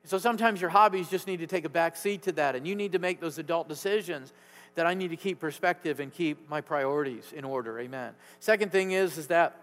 [0.06, 2.76] So sometimes your hobbies just need to take a back seat to that, and you
[2.76, 4.34] need to make those adult decisions
[4.76, 7.80] that I need to keep perspective and keep my priorities in order.
[7.80, 8.14] Amen.
[8.40, 9.56] Second thing is, is that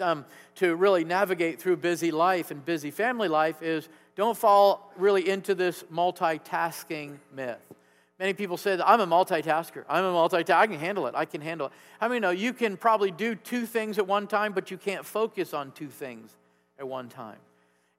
[0.00, 0.24] um,
[0.56, 5.54] to really navigate through busy life and busy family life is don't fall really into
[5.54, 7.72] this multitasking myth.
[8.18, 9.84] Many people say that I'm a multitasker.
[9.88, 10.54] I'm a multitasker.
[10.54, 11.14] I can handle it.
[11.16, 11.72] I can handle it.
[12.00, 14.76] How I many know you can probably do two things at one time, but you
[14.76, 16.30] can't focus on two things
[16.78, 17.38] at one time?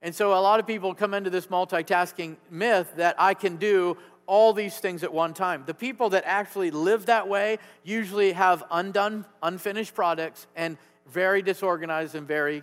[0.00, 3.98] And so a lot of people come into this multitasking myth that I can do
[4.26, 5.64] all these things at one time.
[5.66, 10.76] The people that actually live that way usually have undone, unfinished products and
[11.08, 12.62] very disorganized and very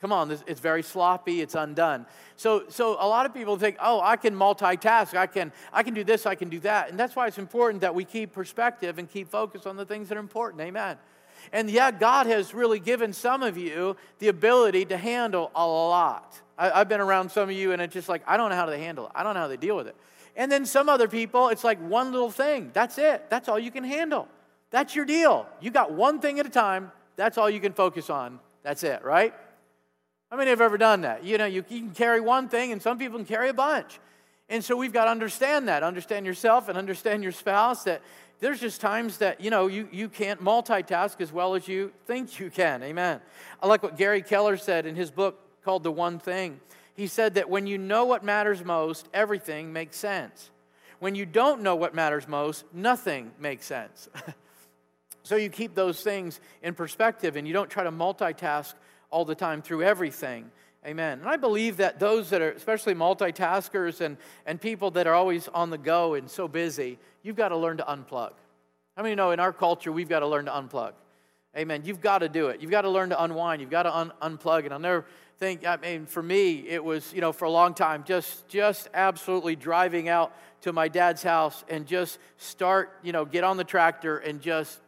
[0.00, 2.06] come on it's very sloppy it's undone.
[2.36, 5.94] So so a lot of people think oh i can multitask i can i can
[5.94, 6.90] do this i can do that.
[6.90, 10.08] And that's why it's important that we keep perspective and keep focus on the things
[10.08, 10.60] that are important.
[10.62, 10.96] Amen.
[11.52, 16.40] And yeah god has really given some of you the ability to handle a lot.
[16.58, 18.66] I, have been around some of you and it's just like i don't know how
[18.66, 19.12] to handle it.
[19.14, 19.96] I don't know how to deal with it
[20.36, 22.70] and then some other people, it's like one little thing.
[22.72, 23.28] That's it.
[23.28, 24.28] That's all you can handle.
[24.70, 25.46] That's your deal.
[25.60, 26.90] You got one thing at a time.
[27.16, 28.40] That's all you can focus on.
[28.62, 29.34] That's it, right?
[30.30, 31.24] How many have ever done that?
[31.24, 34.00] You know, you can carry one thing, and some people can carry a bunch.
[34.48, 35.82] And so we've got to understand that.
[35.82, 38.00] Understand yourself and understand your spouse that
[38.40, 42.40] there's just times that, you know, you, you can't multitask as well as you think
[42.40, 42.82] you can.
[42.82, 43.20] Amen.
[43.62, 46.60] I like what Gary Keller said in his book called The One Thing
[46.94, 50.50] he said that when you know what matters most, everything makes sense.
[50.98, 54.08] When you don't know what matters most, nothing makes sense.
[55.22, 58.74] so you keep those things in perspective and you don't try to multitask
[59.10, 60.50] all the time through everything.
[60.86, 61.20] Amen.
[61.20, 65.48] And I believe that those that are, especially multitaskers and, and people that are always
[65.48, 68.32] on the go and so busy, you've got to learn to unplug.
[68.96, 70.92] How many know in our culture we've got to learn to unplug?
[71.56, 71.82] Amen.
[71.84, 72.60] You've got to do it.
[72.60, 73.60] You've got to learn to unwind.
[73.60, 74.64] You've got to un- unplug.
[74.64, 75.04] And I'll never
[75.42, 78.88] think, I mean, for me, it was, you know, for a long time, just, just
[78.94, 83.64] absolutely driving out to my dad's house and just start, you know, get on the
[83.64, 84.78] tractor and just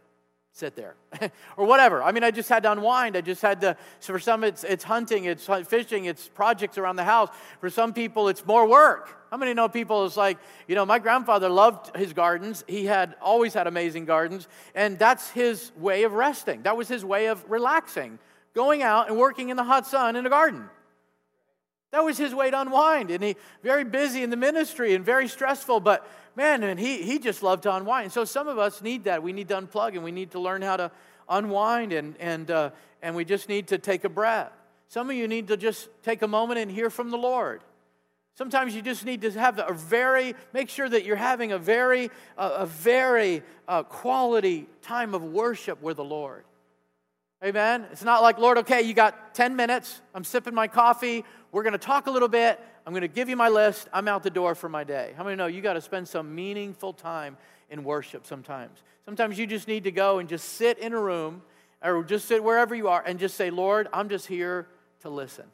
[0.53, 0.95] sit there
[1.57, 2.05] or whatever.
[2.05, 3.17] I mean, I just had to unwind.
[3.17, 6.95] I just had to, so for some, it's, it's hunting, it's fishing, it's projects around
[6.95, 7.31] the house.
[7.59, 9.27] For some people, it's more work.
[9.33, 10.39] How many know people It's like,
[10.69, 12.63] you know, my grandfather loved his gardens.
[12.69, 16.63] He had always had amazing gardens, and that's his way of resting.
[16.63, 18.21] That was his way of relaxing,
[18.55, 20.69] going out and working in the hot sun in a garden.
[21.91, 23.11] That was his way to unwind.
[23.11, 27.19] And he very busy in the ministry and very stressful, but man, and he, he
[27.19, 28.05] just loved to unwind.
[28.05, 29.23] And so some of us need that.
[29.23, 30.91] We need to unplug and we need to learn how to
[31.29, 34.53] unwind and, and, uh, and we just need to take a breath.
[34.89, 37.63] Some of you need to just take a moment and hear from the Lord.
[38.37, 42.11] Sometimes you just need to have a very, make sure that you're having a very,
[42.37, 46.45] uh, a very uh, quality time of worship with the Lord.
[47.45, 47.87] Amen.
[47.93, 50.01] It's not like, Lord, okay, you got 10 minutes.
[50.15, 51.27] I'm sipping my coffee.
[51.53, 52.59] We're going to talk a little bit.
[52.87, 53.87] I'm going to give you my list.
[53.93, 55.13] I'm out the door for my day.
[55.15, 57.37] How many know you got to spend some meaningful time
[57.69, 58.83] in worship sometimes?
[59.05, 61.43] Sometimes you just need to go and just sit in a room
[61.83, 64.67] or just sit wherever you are and just say, Lord, I'm just here
[65.01, 65.45] to listen.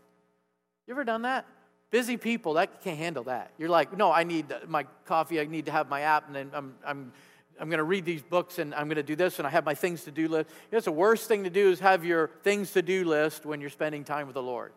[0.86, 1.44] You ever done that?
[1.90, 3.50] Busy people, that can't handle that.
[3.58, 5.40] You're like, no, I need my coffee.
[5.40, 7.12] I need to have my app, and then I'm, I'm
[7.60, 9.64] I'm going to read these books and I'm going to do this and I have
[9.64, 10.48] my things to do list.
[10.72, 13.70] Know, the worst thing to do is have your things to do list when you're
[13.70, 14.72] spending time with the Lord.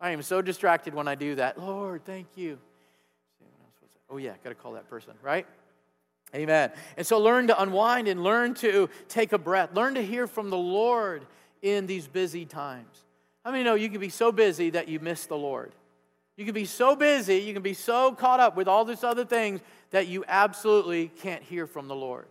[0.00, 1.58] I am so distracted when I do that.
[1.58, 2.58] Lord, thank you.
[4.08, 5.46] Oh, yeah, got to call that person, right?
[6.34, 6.70] Amen.
[6.96, 9.70] And so learn to unwind and learn to take a breath.
[9.74, 11.26] Learn to hear from the Lord
[11.62, 13.04] in these busy times.
[13.44, 15.72] How many know you can be so busy that you miss the Lord?
[16.36, 19.24] You can be so busy, you can be so caught up with all these other
[19.24, 22.26] things that you absolutely can't hear from the Lord.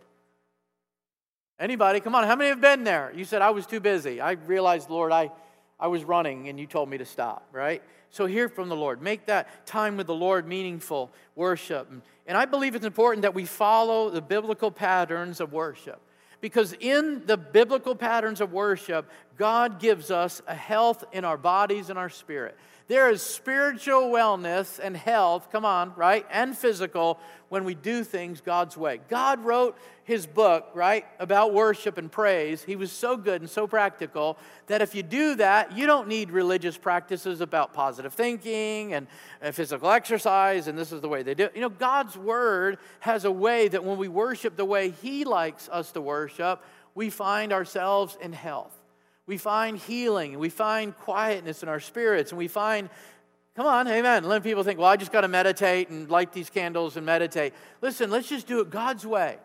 [1.58, 2.00] Anybody?
[2.00, 3.12] Come on, how many have been there?
[3.14, 4.20] You said, I was too busy.
[4.20, 5.30] I realized, Lord, I,
[5.78, 7.82] I was running and you told me to stop, right?
[8.10, 9.00] So hear from the Lord.
[9.00, 11.90] Make that time with the Lord meaningful worship.
[12.26, 16.00] And I believe it's important that we follow the biblical patterns of worship.
[16.40, 21.88] Because in the biblical patterns of worship, God gives us a health in our bodies
[21.88, 22.56] and our spirit.
[22.86, 26.26] There is spiritual wellness and health, come on, right?
[26.30, 27.18] And physical
[27.48, 29.00] when we do things God's way.
[29.08, 32.62] God wrote his book, right, about worship and praise.
[32.62, 36.30] He was so good and so practical that if you do that, you don't need
[36.30, 39.06] religious practices about positive thinking and,
[39.42, 41.52] uh, physical exercise, and this is the way they do it.
[41.54, 45.70] You know, God's word has a way that when we worship the way he likes
[45.70, 46.62] us to worship,
[46.94, 48.78] we find ourselves in health
[49.26, 52.90] we find healing, and we find quietness in our spirits, and we find,
[53.56, 54.24] come on, amen.
[54.24, 57.54] Let people think, well, I just got to meditate and light these candles and meditate.
[57.80, 59.38] Listen, let's just do it God's way,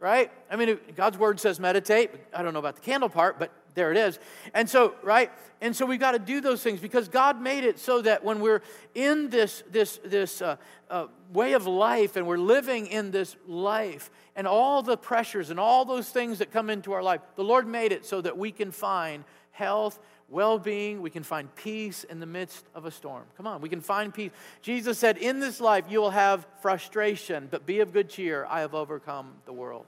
[0.00, 0.30] right?
[0.50, 2.10] I mean, God's word says meditate.
[2.34, 4.18] I don't know about the candle part, but there it is.
[4.54, 5.30] And so, right?
[5.60, 8.40] And so we've got to do those things because God made it so that when
[8.40, 8.62] we're
[8.94, 10.56] in this, this, this uh,
[10.90, 15.60] uh, way of life and we're living in this life and all the pressures and
[15.60, 18.50] all those things that come into our life, the Lord made it so that we
[18.50, 23.24] can find health, well being, we can find peace in the midst of a storm.
[23.36, 24.30] Come on, we can find peace.
[24.62, 28.46] Jesus said, In this life you will have frustration, but be of good cheer.
[28.48, 29.86] I have overcome the world.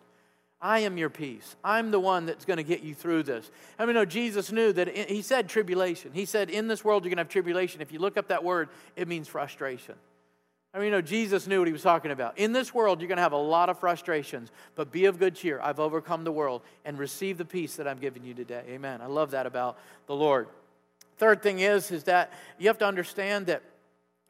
[0.61, 1.57] I am your peace.
[1.63, 3.51] I'm the one that's going to get you through this.
[3.79, 6.13] I mean, no, Jesus knew that he said tribulation.
[6.15, 7.83] He said, In this world, you're going to have tribulation.
[7.83, 9.95] If you look up that word, it means frustration.
[10.75, 12.37] I mean, you know, Jesus knew what he was talking about.
[12.37, 15.37] In this world, you're going to have a lot of frustrations, but be of good
[15.37, 15.61] cheer.
[15.63, 18.65] I've overcome the world and receive the peace that I'm giving you today.
[18.71, 19.01] Amen.
[19.01, 20.49] I love that about the Lord.
[21.17, 23.63] Third thing is, is that you have to understand that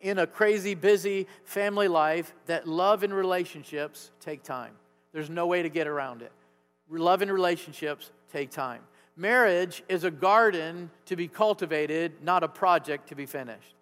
[0.02, 4.72] in a crazy, busy family life, that love and relationships take time.
[5.12, 6.32] There's no way to get around it.
[6.90, 8.82] Love and relationships take time.
[9.16, 13.74] Marriage is a garden to be cultivated, not a project to be finished.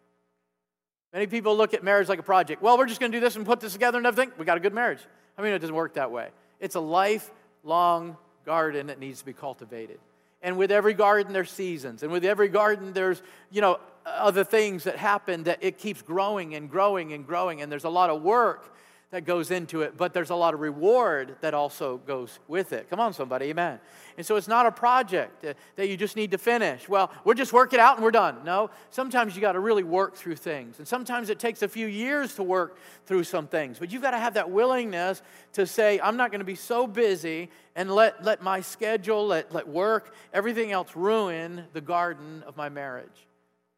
[1.13, 2.63] Many people look at marriage like a project.
[2.63, 4.33] Well, we're just going to do this and put this together and everything.
[4.39, 5.01] We got a good marriage.
[5.37, 6.29] I mean, it doesn't work that way.
[6.59, 9.99] It's a lifelong garden that needs to be cultivated.
[10.43, 12.03] And with every garden, there's seasons.
[12.03, 16.55] And with every garden, there's, you know, other things that happen that it keeps growing
[16.55, 17.63] and growing and growing.
[17.63, 18.75] And there's a lot of work
[19.13, 22.89] that goes into it, but there's a lot of reward that also goes with it.
[22.89, 23.79] Come on, somebody, amen.
[24.17, 26.89] And so it's not a project uh, that you just need to finish.
[26.89, 28.39] Well, we'll just work it out and we're done.
[28.43, 30.79] No, sometimes you got to really work through things.
[30.79, 33.79] And sometimes it takes a few years to work through some things.
[33.79, 35.21] But you've got to have that willingness
[35.53, 39.53] to say, I'm not going to be so busy and let, let my schedule, let,
[39.53, 43.27] let work, everything else ruin the garden of my marriage.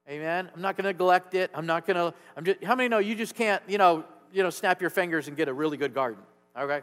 [0.08, 0.50] Amen.
[0.54, 1.50] I'm not going to neglect it.
[1.54, 2.12] I'm not going to.
[2.36, 2.62] I'm just.
[2.62, 3.62] How many know you just can't?
[3.66, 6.22] You know, you know, snap your fingers and get a really good garden.
[6.58, 6.82] Okay?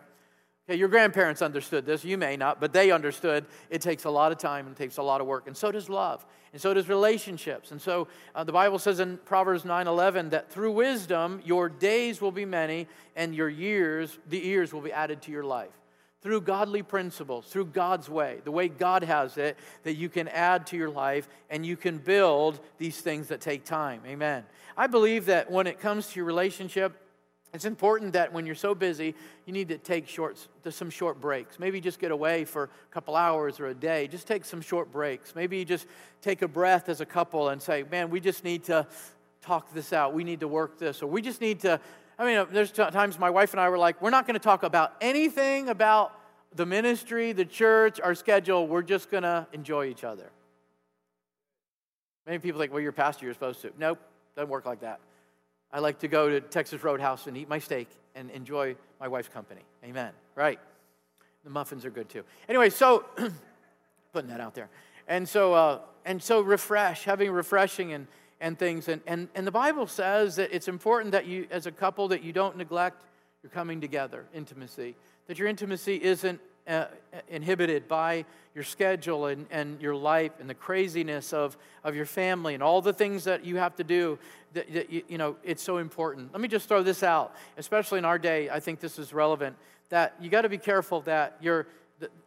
[0.69, 2.05] Okay, your grandparents understood this.
[2.05, 5.03] You may not, but they understood it takes a lot of time and takes a
[5.03, 5.47] lot of work.
[5.47, 6.25] And so does love.
[6.53, 7.71] And so does relationships.
[7.71, 12.21] And so uh, the Bible says in Proverbs 9 11 that through wisdom your days
[12.21, 15.71] will be many and your years, the years will be added to your life.
[16.21, 20.67] Through godly principles, through God's way, the way God has it, that you can add
[20.67, 24.01] to your life and you can build these things that take time.
[24.05, 24.45] Amen.
[24.77, 26.95] I believe that when it comes to your relationship,
[27.53, 29.13] it's important that when you're so busy,
[29.45, 31.59] you need to take short, some short breaks.
[31.59, 34.07] Maybe just get away for a couple hours or a day.
[34.07, 35.35] Just take some short breaks.
[35.35, 35.85] Maybe just
[36.21, 38.87] take a breath as a couple and say, man, we just need to
[39.41, 40.13] talk this out.
[40.13, 41.01] We need to work this.
[41.01, 41.81] Or we just need to,
[42.17, 44.63] I mean, there's times my wife and I were like, we're not going to talk
[44.63, 46.17] about anything about
[46.55, 48.65] the ministry, the church, our schedule.
[48.65, 50.31] We're just going to enjoy each other.
[52.25, 53.71] Many people think, well, you're pastor, you're supposed to.
[53.77, 53.99] Nope,
[54.37, 55.01] doesn't work like that.
[55.73, 59.29] I like to go to Texas Roadhouse and eat my steak and enjoy my wife's
[59.29, 59.61] company.
[59.83, 60.11] Amen.
[60.35, 60.59] Right.
[61.43, 62.23] The muffins are good too.
[62.49, 63.05] Anyway, so
[64.13, 64.69] putting that out there.
[65.07, 68.07] And so, uh, and so refresh, having refreshing and,
[68.39, 68.87] and things.
[68.87, 72.23] And, and, and the Bible says that it's important that you, as a couple, that
[72.23, 73.03] you don't neglect
[73.41, 74.95] your coming together, intimacy.
[75.27, 76.39] That your intimacy isn't
[76.71, 76.85] uh,
[77.29, 82.53] inhibited by your schedule and, and your life and the craziness of, of your family
[82.53, 84.17] and all the things that you have to do
[84.53, 87.97] that, that you, you know it's so important let me just throw this out especially
[87.97, 89.55] in our day i think this is relevant
[89.89, 91.67] that you got to be careful that your,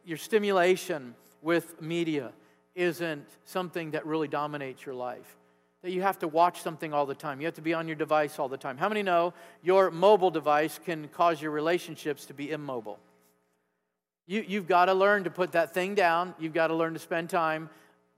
[0.04, 2.32] your stimulation with media
[2.74, 5.36] isn't something that really dominates your life
[5.84, 7.42] that you have to watch something all the time.
[7.42, 8.78] You have to be on your device all the time.
[8.78, 12.98] How many know your mobile device can cause your relationships to be immobile?
[14.26, 16.34] You, you've got to learn to put that thing down.
[16.38, 17.68] You've got to learn to spend time.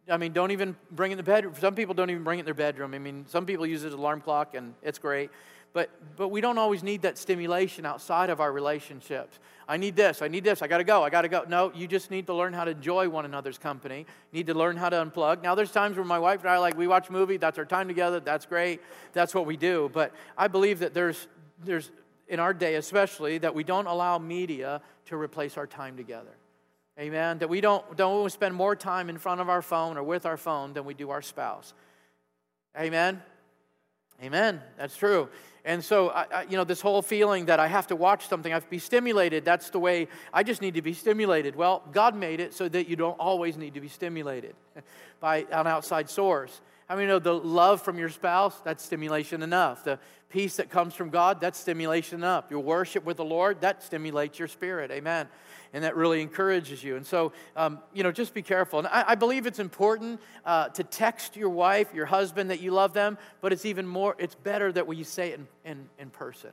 [0.08, 1.54] I mean, don't even bring it in the bedroom.
[1.58, 2.94] Some people don't even bring it in their bedroom.
[2.94, 5.30] I mean, some people use it as an alarm clock, and it's great.
[5.72, 9.38] But, but we don't always need that stimulation outside of our relationships.
[9.68, 11.44] I need this, I need this, I gotta go, I gotta go.
[11.46, 14.06] No, you just need to learn how to enjoy one another's company.
[14.30, 15.42] You need to learn how to unplug.
[15.42, 17.66] Now, there's times where my wife and I like, we watch a movie, that's our
[17.66, 18.80] time together, that's great,
[19.12, 19.90] that's what we do.
[19.92, 21.26] But I believe that there's,
[21.62, 21.90] there's
[22.28, 26.36] in our day especially, that we don't allow media to replace our time together.
[26.98, 27.38] Amen.
[27.38, 30.36] That we don't, don't spend more time in front of our phone or with our
[30.36, 31.74] phone than we do our spouse.
[32.78, 33.22] Amen.
[34.22, 34.62] Amen.
[34.78, 35.28] That's true.
[35.64, 38.52] And so, I, I, you know, this whole feeling that I have to watch something,
[38.52, 41.56] I have to be stimulated, that's the way I just need to be stimulated.
[41.56, 44.54] Well, God made it so that you don't always need to be stimulated
[45.20, 46.60] by an outside source.
[46.88, 49.82] I mean, you know, the love from your spouse, that's stimulation enough.
[49.82, 52.44] The peace that comes from God, that's stimulation enough.
[52.50, 54.90] Your worship with the Lord, that stimulates your spirit.
[54.90, 55.26] Amen.
[55.72, 56.96] And that really encourages you.
[56.96, 58.78] And so, um, you know, just be careful.
[58.78, 62.70] And I, I believe it's important uh, to text your wife, your husband, that you
[62.70, 66.10] love them, but it's even more, it's better that you say it in, in, in
[66.10, 66.50] person.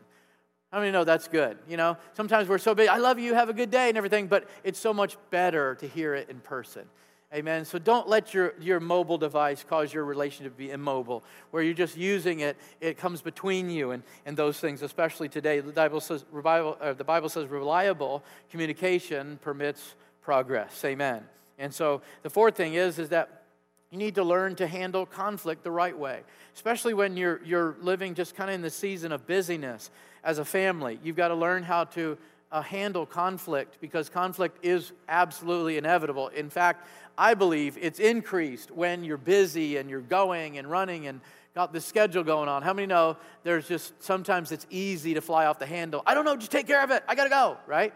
[0.72, 1.60] How many know that's good?
[1.70, 4.26] You know, sometimes we're so big, I love you, have a good day and everything,
[4.26, 6.86] but it's so much better to hear it in person.
[7.34, 7.66] Amen.
[7.66, 11.74] So don't let your, your mobile device cause your relationship to be immobile, where you're
[11.74, 15.60] just using it, it comes between you and, and those things, especially today.
[15.60, 20.86] The Bible, says, revival, uh, the Bible says reliable communication permits progress.
[20.86, 21.24] Amen.
[21.58, 23.44] And so the fourth thing is, is that
[23.90, 26.22] you need to learn to handle conflict the right way,
[26.54, 29.90] especially when you're, you're living just kind of in the season of busyness
[30.24, 31.00] as a family.
[31.04, 32.18] You've got to learn how to
[32.54, 36.28] uh, handle conflict because conflict is absolutely inevitable.
[36.30, 36.88] In fact,
[37.18, 41.20] I believe it's increased when you're busy and you're going and running and
[41.56, 42.62] got the schedule going on.
[42.62, 46.04] How many know there's just sometimes it's easy to fly off the handle?
[46.06, 47.04] I don't know, just take care of it.
[47.08, 47.92] I got to go, right?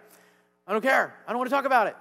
[0.65, 1.13] I don't care.
[1.27, 1.95] I don't want to talk about it.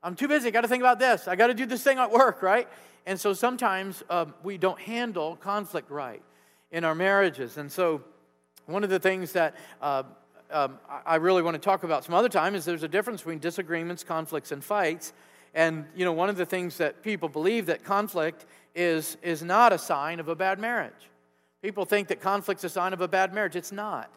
[0.00, 0.48] I'm too busy.
[0.48, 1.26] I got to think about this.
[1.26, 2.68] I got to do this thing at work, right?
[3.06, 6.22] And so sometimes um, we don't handle conflict right
[6.70, 7.56] in our marriages.
[7.56, 8.04] And so
[8.66, 10.04] one of the things that uh,
[10.50, 13.38] um, I really want to talk about some other time is there's a difference between
[13.38, 15.12] disagreements, conflicts, and fights.
[15.54, 19.72] And, you know, one of the things that people believe that conflict is, is not
[19.72, 20.92] a sign of a bad marriage.
[21.62, 23.56] People think that conflict's a sign of a bad marriage.
[23.56, 24.10] It's not.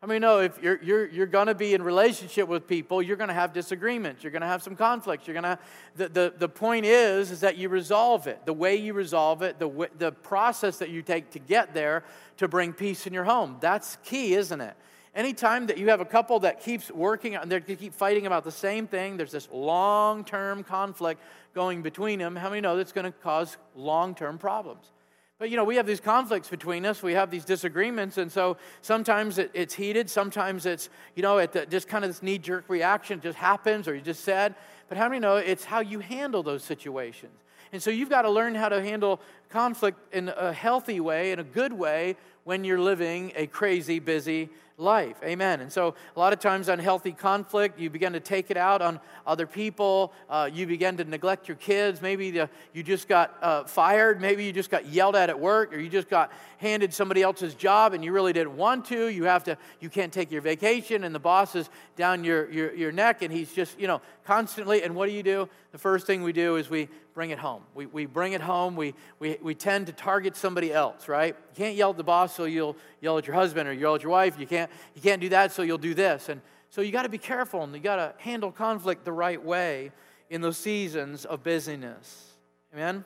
[0.00, 3.16] I mean, no, if you're, you're, you're going to be in relationship with people, you're
[3.16, 4.22] going to have disagreements.
[4.22, 5.26] You're going to have some conflicts.
[5.26, 5.58] You're going to,
[5.96, 8.46] the, the, the point is, is that you resolve it.
[8.46, 12.04] The way you resolve it, the, the process that you take to get there
[12.36, 13.56] to bring peace in your home.
[13.60, 14.76] That's key, isn't it?
[15.18, 18.52] Anytime that you have a couple that keeps working and they keep fighting about the
[18.52, 21.20] same thing, there's this long term conflict
[21.54, 22.36] going between them.
[22.36, 24.92] How many know that's going to cause long term problems?
[25.38, 28.56] But you know, we have these conflicts between us, we have these disagreements, and so
[28.80, 32.64] sometimes it, it's heated, sometimes it's, you know, the, just kind of this knee jerk
[32.68, 34.56] reaction just happens, or you just said.
[34.88, 37.38] But how many know it's how you handle those situations?
[37.72, 41.38] And so you've got to learn how to handle conflict in a healthy way, in
[41.38, 45.16] a good way, when you're living a crazy, busy life.
[45.24, 45.60] Amen.
[45.60, 49.00] And so, a lot of times, unhealthy conflict, you begin to take it out on
[49.26, 50.12] other people.
[50.30, 52.00] Uh, you begin to neglect your kids.
[52.00, 54.20] Maybe the, you just got uh, fired.
[54.20, 57.54] Maybe you just got yelled at at work, or you just got handed somebody else's
[57.54, 59.08] job and you really didn't want to.
[59.08, 59.58] You have to.
[59.80, 63.32] You can't take your vacation, and the boss is down your, your, your neck, and
[63.32, 64.84] he's just, you know, constantly.
[64.84, 65.48] And what do you do?
[65.72, 67.62] The first thing we do is we bring it home.
[67.74, 68.76] We, we bring it home.
[68.76, 71.34] We, we, we tend to target somebody else, right?
[71.50, 74.02] You can't yell at the boss, so you'll yell at your husband or yell at
[74.02, 74.38] your wife.
[74.38, 76.28] You can't, you can't do that, so you'll do this.
[76.28, 79.42] And so you got to be careful and you got to handle conflict the right
[79.42, 79.92] way
[80.30, 82.32] in those seasons of busyness.
[82.74, 83.04] Amen?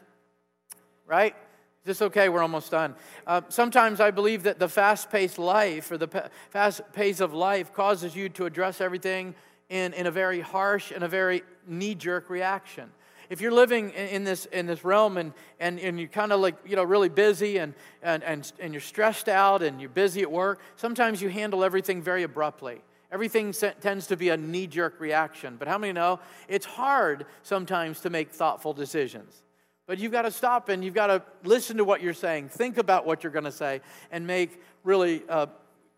[1.07, 1.35] Right?
[1.83, 2.29] Is this okay?
[2.29, 2.95] We're almost done.
[3.27, 7.73] Uh, sometimes I believe that the fast paced life or the fast pace of life
[7.73, 9.35] causes you to address everything
[9.69, 12.91] in, in a very harsh and a very knee jerk reaction
[13.33, 16.55] if you're living in this, in this realm and, and, and you're kind of like,
[16.67, 17.73] you know, really busy and,
[18.03, 22.03] and, and, and you're stressed out and you're busy at work, sometimes you handle everything
[22.03, 22.83] very abruptly.
[23.11, 25.57] Everything tends to be a knee jerk reaction.
[25.59, 29.43] But how many know it's hard sometimes to make thoughtful decisions?
[29.87, 32.77] But you've got to stop and you've got to listen to what you're saying, think
[32.77, 33.81] about what you're going to say,
[34.11, 35.47] and make really, uh,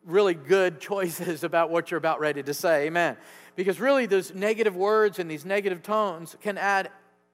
[0.07, 2.87] really good choices about what you're about ready to say.
[2.87, 3.17] Amen.
[3.57, 6.91] Because really, those negative words and these negative tones can add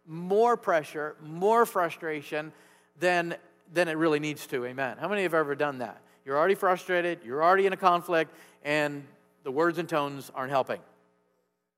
[0.07, 2.53] more pressure, more frustration
[2.99, 3.37] than,
[3.73, 4.65] than it really needs to.
[4.65, 4.97] Amen.
[4.99, 6.01] How many have ever done that?
[6.25, 9.05] You're already frustrated, you're already in a conflict, and
[9.43, 10.81] the words and tones aren't helping.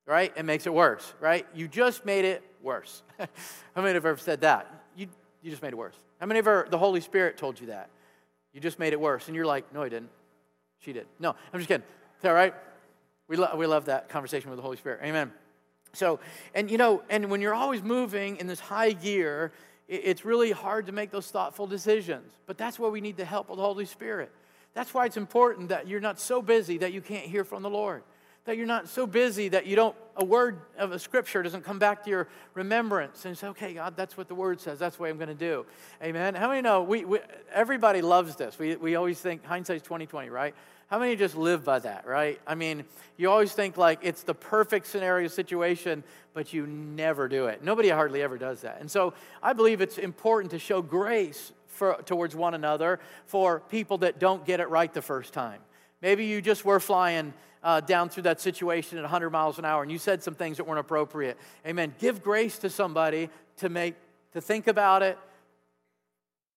[0.04, 0.32] Right?
[0.36, 1.46] It makes it worse, right?
[1.54, 3.02] You just made it worse.
[3.18, 3.26] How
[3.76, 4.84] many have ever said that?
[4.96, 5.06] You,
[5.42, 5.96] you just made it worse.
[6.18, 7.88] How many ever, the Holy Spirit told you that?
[8.52, 9.28] You just made it worse.
[9.28, 10.10] And you're like, no, I didn't.
[10.80, 11.06] She did.
[11.20, 11.84] No, I'm just kidding.
[12.16, 12.54] Is that right?
[13.28, 15.00] We, lo- we love that conversation with the Holy Spirit.
[15.02, 15.32] Amen.
[15.94, 16.20] So,
[16.54, 19.52] and you know, and when you're always moving in this high gear,
[19.88, 22.32] it's really hard to make those thoughtful decisions.
[22.46, 24.30] But that's where we need the help of the Holy Spirit.
[24.74, 27.70] That's why it's important that you're not so busy that you can't hear from the
[27.70, 28.02] Lord.
[28.46, 31.78] That you're not so busy that you don't, a word of a scripture doesn't come
[31.78, 34.78] back to your remembrance and say, okay, God, that's what the word says.
[34.78, 35.66] That's what I'm going to do.
[36.02, 36.34] Amen.
[36.34, 37.18] How many know we, we
[37.52, 38.58] everybody loves this?
[38.58, 40.54] We, we always think hindsight's 2020, right?
[40.88, 42.38] How many just live by that, right?
[42.46, 42.84] I mean,
[43.16, 46.04] you always think like it's the perfect scenario situation,
[46.34, 47.64] but you never do it.
[47.64, 48.78] Nobody hardly ever does that.
[48.80, 53.98] And so I believe it's important to show grace for, towards one another for people
[53.98, 55.60] that don't get it right the first time.
[56.02, 57.32] Maybe you just were flying
[57.62, 60.58] uh, down through that situation at 100 miles an hour and you said some things
[60.58, 61.38] that weren't appropriate.
[61.66, 61.94] Amen.
[61.98, 63.94] Give grace to somebody to make
[64.32, 65.18] to think about it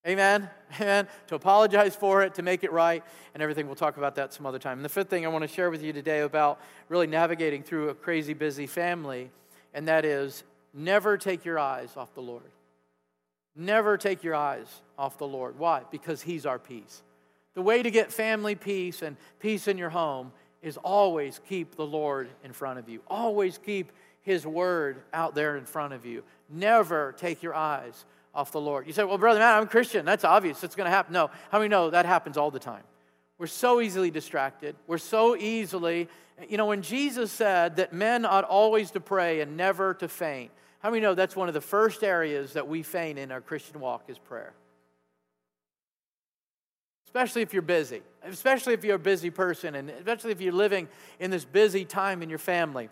[0.07, 0.47] Amen?
[0.79, 1.07] Amen.
[1.27, 3.65] To apologize for it, to make it right, and everything.
[3.65, 4.77] We'll talk about that some other time.
[4.77, 7.89] And the fifth thing I want to share with you today about really navigating through
[7.89, 9.31] a crazy, busy family,
[9.73, 10.43] and that is
[10.73, 12.43] never take your eyes off the Lord.
[13.55, 14.67] Never take your eyes
[14.97, 15.57] off the Lord.
[15.57, 15.81] Why?
[15.89, 17.01] Because He's our peace.
[17.55, 20.31] The way to get family peace and peace in your home
[20.61, 23.01] is always keep the Lord in front of you.
[23.07, 23.91] Always keep
[24.21, 26.23] His word out there in front of you.
[26.49, 28.85] Never take your eyes off the Lord.
[28.85, 30.05] You say, well, Brother Matt, I'm a Christian.
[30.05, 30.63] That's obvious.
[30.63, 31.13] It's going to happen.
[31.13, 31.31] No.
[31.51, 32.83] How many know that happens all the time?
[33.37, 34.75] We're so easily distracted.
[34.87, 36.09] We're so easily,
[36.49, 40.51] you know, when Jesus said that men ought always to pray and never to faint,
[40.79, 43.79] how many know that's one of the first areas that we faint in our Christian
[43.79, 44.53] walk is prayer?
[47.16, 50.89] Especially if you're busy, especially if you're a busy person, and especially if you're living
[51.18, 52.89] in this busy time in your family.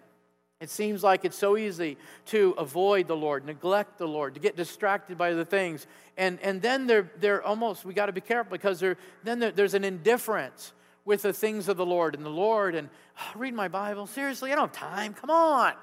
[0.61, 1.97] It seems like it's so easy
[2.27, 5.87] to avoid the Lord, neglect the Lord, to get distracted by the things.
[6.15, 8.95] And, and then they're, they're almost, we got to be careful because they're,
[9.25, 10.71] then there's an indifference
[11.03, 12.87] with the things of the Lord and the Lord and
[13.19, 14.07] oh, read my Bible.
[14.07, 15.13] Seriously, I don't have time.
[15.15, 15.73] Come on.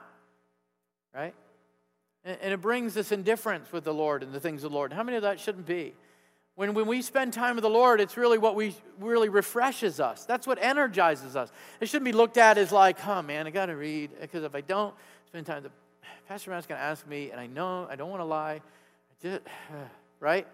[1.14, 1.34] Right?
[2.24, 4.95] And, and it brings this indifference with the Lord and the things of the Lord.
[4.95, 5.93] How many of that shouldn't be?
[6.55, 10.24] When, when we spend time with the Lord, it's really what we really refreshes us.
[10.24, 11.51] That's what energizes us.
[11.80, 14.11] It shouldn't be looked at as like, oh man, I got to read.
[14.20, 14.94] Because if I don't
[15.26, 15.70] spend time, the
[16.28, 18.61] Pastor Matt's going to ask me, and I know I don't want to lie.
[18.61, 19.40] I Just,
[20.20, 20.46] right?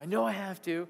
[0.00, 0.88] I know I have to.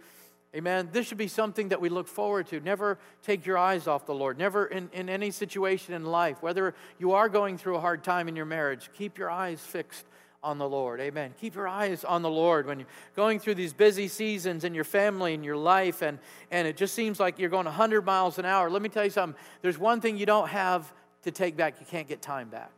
[0.54, 0.88] Amen.
[0.92, 2.60] This should be something that we look forward to.
[2.60, 4.38] Never take your eyes off the Lord.
[4.38, 8.28] Never in, in any situation in life, whether you are going through a hard time
[8.28, 10.06] in your marriage, keep your eyes fixed
[10.42, 11.00] on the Lord.
[11.00, 11.34] Amen.
[11.40, 14.84] Keep your eyes on the Lord when you're going through these busy seasons in your
[14.84, 16.18] family and your life, and,
[16.50, 18.70] and it just seems like you're going 100 miles an hour.
[18.70, 19.40] Let me tell you something.
[19.62, 21.80] There's one thing you don't have to take back.
[21.80, 22.70] You can't get time back.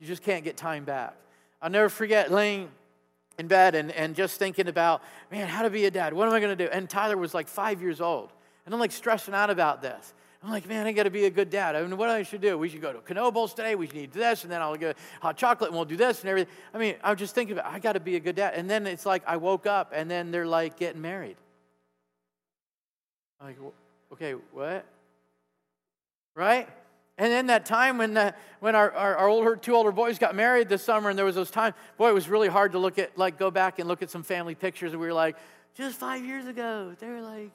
[0.00, 1.14] You just can't get time back.
[1.60, 2.68] I'll never forget laying
[3.38, 6.12] in bed and, and just thinking about, man, how to be a dad.
[6.12, 6.70] What am I going to do?
[6.70, 8.32] And Tyler was like five years old.
[8.66, 10.14] And I'm like stressing out about this.
[10.42, 11.74] I'm like, man, I got to be a good dad.
[11.74, 12.56] I mean, what I should do?
[12.56, 13.74] We should go to Knoebels today.
[13.74, 16.30] We should eat this, and then I'll get hot chocolate, and we'll do this and
[16.30, 16.52] everything.
[16.72, 18.54] I mean, I'm just thinking about, I got to be a good dad.
[18.54, 21.36] And then it's like I woke up, and then they're like getting married.
[23.40, 23.56] I'm like,
[24.12, 24.86] okay, what?
[26.36, 26.68] Right?
[27.18, 30.36] And then that time when, the, when our, our, our, older, two older boys got
[30.36, 32.96] married this summer, and there was those times, boy, it was really hard to look
[32.96, 35.36] at, like, go back and look at some family pictures, and we were like,
[35.74, 37.50] just five years ago, they were like,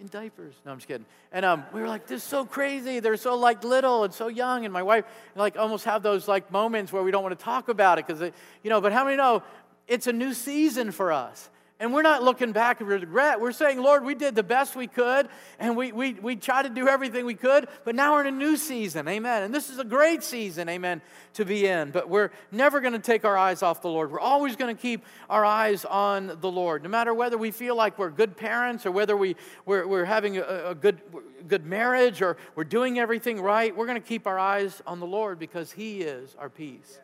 [0.00, 0.54] in diapers.
[0.64, 1.06] No, I'm just kidding.
[1.32, 3.00] And um, we were like, this is so crazy.
[3.00, 4.64] They're so like little and so young.
[4.64, 7.68] And my wife like almost have those like moments where we don't want to talk
[7.68, 8.32] about it because
[8.62, 8.80] you know.
[8.80, 9.42] But how many know
[9.88, 11.50] it's a new season for us?
[11.80, 13.40] And we're not looking back with regret.
[13.40, 15.28] We're saying, Lord, we did the best we could,
[15.60, 18.36] and we, we, we tried to do everything we could, but now we're in a
[18.36, 19.06] new season.
[19.06, 19.44] Amen.
[19.44, 21.02] And this is a great season, amen,
[21.34, 21.92] to be in.
[21.92, 24.10] But we're never going to take our eyes off the Lord.
[24.10, 26.82] We're always going to keep our eyes on the Lord.
[26.82, 30.38] No matter whether we feel like we're good parents or whether we, we're, we're having
[30.38, 31.00] a, a good,
[31.46, 35.06] good marriage or we're doing everything right, we're going to keep our eyes on the
[35.06, 36.98] Lord because He is our peace.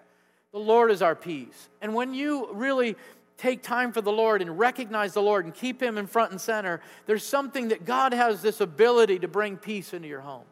[0.51, 1.68] The Lord is our peace.
[1.81, 2.97] And when you really
[3.37, 6.41] take time for the Lord and recognize the Lord and keep Him in front and
[6.41, 10.45] center, there's something that God has this ability to bring peace into your home.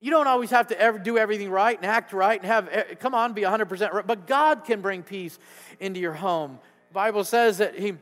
[0.00, 2.94] You don't always have to ever do everything right and act right and have, eh,
[2.94, 5.38] come on, be 100% right, but God can bring peace
[5.80, 6.58] into your home.
[6.88, 7.94] The Bible says that He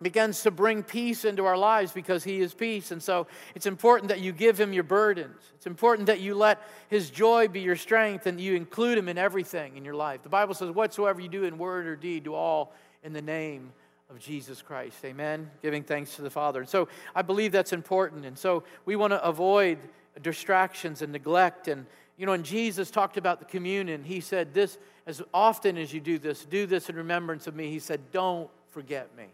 [0.00, 2.90] begins to bring peace into our lives because He is peace.
[2.90, 5.40] And so it's important that you give Him your burdens.
[5.54, 9.18] It's important that you let His joy be your strength and you include Him in
[9.18, 10.22] everything in your life.
[10.22, 12.72] The Bible says, Whatsoever you do in word or deed, do all
[13.02, 13.72] in the name
[14.10, 14.96] of Jesus Christ.
[15.04, 15.50] Amen.
[15.62, 16.60] Giving thanks to the Father.
[16.60, 18.24] And so I believe that's important.
[18.26, 19.78] And so we want to avoid
[20.20, 21.68] distractions and neglect.
[21.68, 21.86] And,
[22.16, 26.00] you know, when Jesus talked about the communion, he said, This, as often as you
[26.00, 27.70] do this, do this in remembrance of me.
[27.70, 29.26] He said, Don't forget me.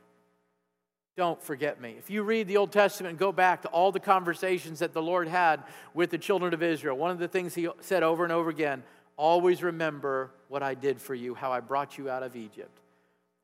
[1.16, 1.96] Don't forget me.
[1.98, 5.02] If you read the Old Testament and go back to all the conversations that the
[5.02, 8.32] Lord had with the children of Israel, one of the things he said over and
[8.32, 8.84] over again
[9.16, 12.70] always remember what I did for you, how I brought you out of Egypt.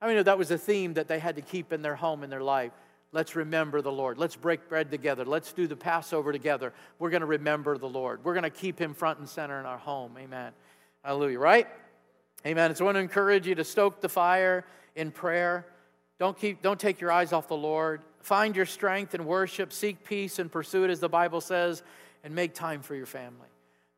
[0.04, 2.28] I mean, that was a theme that they had to keep in their home, in
[2.28, 2.72] their life.
[3.10, 4.18] Let's remember the Lord.
[4.18, 5.24] Let's break bread together.
[5.24, 6.74] Let's do the Passover together.
[6.98, 8.22] We're going to remember the Lord.
[8.22, 10.14] We're going to keep him front and center in our home.
[10.18, 10.52] Amen.
[11.02, 11.68] Hallelujah, right?
[12.44, 12.74] Amen.
[12.74, 15.64] So I want to encourage you to stoke the fire in prayer.
[16.18, 18.02] Don't, keep, don't take your eyes off the Lord.
[18.20, 19.72] Find your strength in worship.
[19.72, 21.82] Seek peace and pursue it, as the Bible says,
[22.22, 23.48] and make time for your family.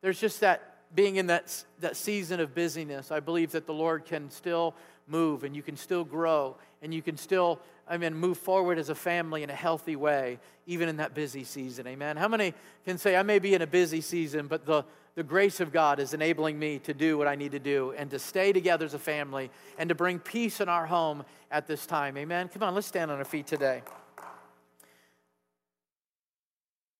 [0.01, 3.11] There's just that being in that, that season of busyness.
[3.11, 4.73] I believe that the Lord can still
[5.07, 8.89] move and you can still grow and you can still, I mean, move forward as
[8.89, 11.87] a family in a healthy way, even in that busy season.
[11.87, 12.17] Amen.
[12.17, 12.53] How many
[12.85, 14.83] can say, I may be in a busy season, but the,
[15.15, 18.09] the grace of God is enabling me to do what I need to do and
[18.11, 21.85] to stay together as a family and to bring peace in our home at this
[21.85, 22.17] time.
[22.17, 22.49] Amen.
[22.49, 23.81] Come on, let's stand on our feet today.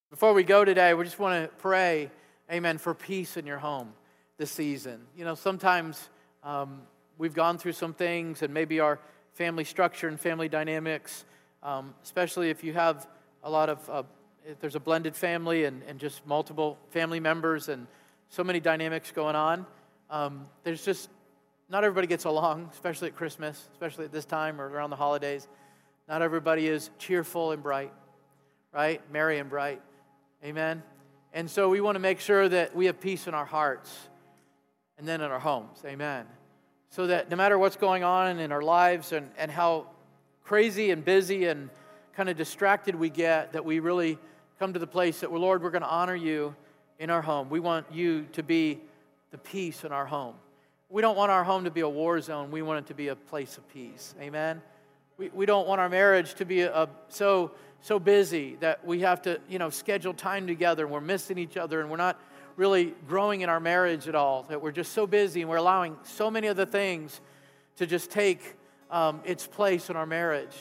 [0.10, 2.10] Before we go today, we just want to pray,
[2.50, 3.94] amen, for peace in your home
[4.38, 5.02] this season.
[5.18, 6.10] You know, sometimes
[6.44, 6.82] um,
[7.18, 9.00] we've gone through some things and maybe our
[9.34, 11.26] family structure and family dynamics,
[11.64, 13.08] um, especially if you have
[13.44, 14.04] a lot of, uh,
[14.46, 17.88] if there's a blended family and, and just multiple family members and
[18.30, 19.66] so many dynamics going on.
[20.10, 21.10] Um, there's just,
[21.70, 25.48] not everybody gets along, especially at Christmas, especially at this time or around the holidays.
[26.08, 27.94] Not everybody is cheerful and bright,
[28.74, 29.02] right?
[29.12, 29.82] Merry and bright.
[30.44, 30.82] Amen.
[31.34, 33.96] And so we want to make sure that we have peace in our hearts
[34.98, 35.80] and then in our homes.
[35.86, 36.26] Amen
[36.90, 39.88] so that no matter what's going on in our lives and, and how
[40.44, 41.70] crazy and busy and
[42.16, 44.18] kind of distracted we get, that we really
[44.60, 46.56] come to the place that, well, Lord, we're going to honor you
[47.00, 47.50] in our home.
[47.50, 48.80] We want you to be
[49.32, 50.36] the peace in our home.
[50.90, 52.50] We don't want our home to be a war zone.
[52.50, 54.16] We want it to be a place of peace.
[54.22, 54.62] Amen?
[55.18, 59.02] We, we don't want our marriage to be a, a, so, so busy that we
[59.02, 62.20] have to, you know, schedule time together and we're missing each other and we're not
[62.58, 65.96] really growing in our marriage at all, that we're just so busy and we're allowing
[66.04, 67.22] so many other things
[67.78, 68.56] to just take
[68.92, 70.56] um, its place in our marriage.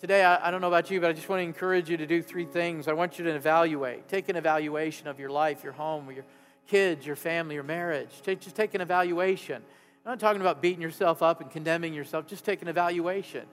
[0.00, 2.06] Today, I, I don't know about you, but I just want to encourage you to
[2.06, 2.88] do three things.
[2.88, 4.08] I want you to evaluate.
[4.08, 6.24] Take an evaluation of your life, your home, your
[6.66, 8.10] kids, your family, your marriage.
[8.22, 9.56] Take, just take an evaluation.
[10.04, 12.26] I'm not talking about beating yourself up and condemning yourself.
[12.26, 13.46] Just take an evaluation.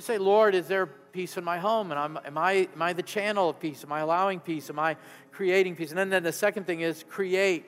[0.00, 1.90] Say, Lord, is there peace in my home?
[1.90, 3.84] And I'm, am, I, am I the channel of peace?
[3.84, 4.70] Am I allowing peace?
[4.70, 4.96] Am I
[5.32, 5.90] creating peace?
[5.90, 7.66] And then, then the second thing is create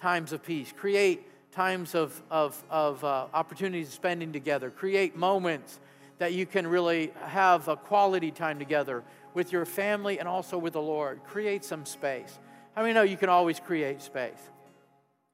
[0.00, 0.72] times of peace.
[0.76, 4.70] Create times of, of, of uh, opportunities of spending together.
[4.70, 5.80] Create moments
[6.18, 9.02] that you can really have a quality time together
[9.34, 11.20] with your family and also with the Lord.
[11.24, 12.38] Create some space.
[12.74, 14.50] How many know you can always create space?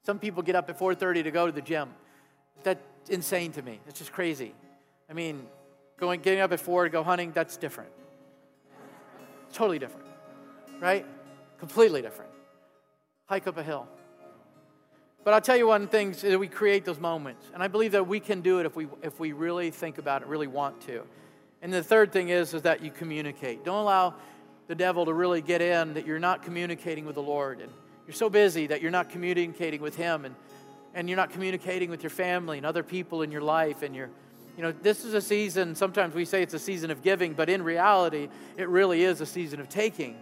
[0.05, 1.91] Some people get up at 4:30 to go to the gym.
[2.63, 2.81] That's
[3.11, 3.81] insane to me.
[3.87, 4.55] It's just crazy.
[5.09, 5.47] I mean,
[6.01, 7.91] going getting up at 4 to go hunting, that's different.
[9.53, 10.07] Totally different.
[10.81, 11.07] Right?
[11.59, 12.31] Completely different.
[13.27, 13.87] Hike up a hill.
[15.23, 17.51] But I'll tell you one thing is we create those moments.
[17.53, 20.23] And I believe that we can do it if we, if we really think about
[20.23, 21.03] it, really want to.
[21.61, 23.65] And the third thing is, is that you communicate.
[23.65, 24.15] Don't allow
[24.67, 27.61] the devil to really get in that you're not communicating with the Lord.
[27.61, 27.71] And
[28.07, 30.35] you're so busy that you're not communicating with him and,
[30.95, 33.83] and you're not communicating with your family and other people in your life.
[33.83, 34.11] And you're,
[34.61, 37.49] you know, this is a season, sometimes we say it's a season of giving, but
[37.49, 40.19] in reality, it really is a season of taking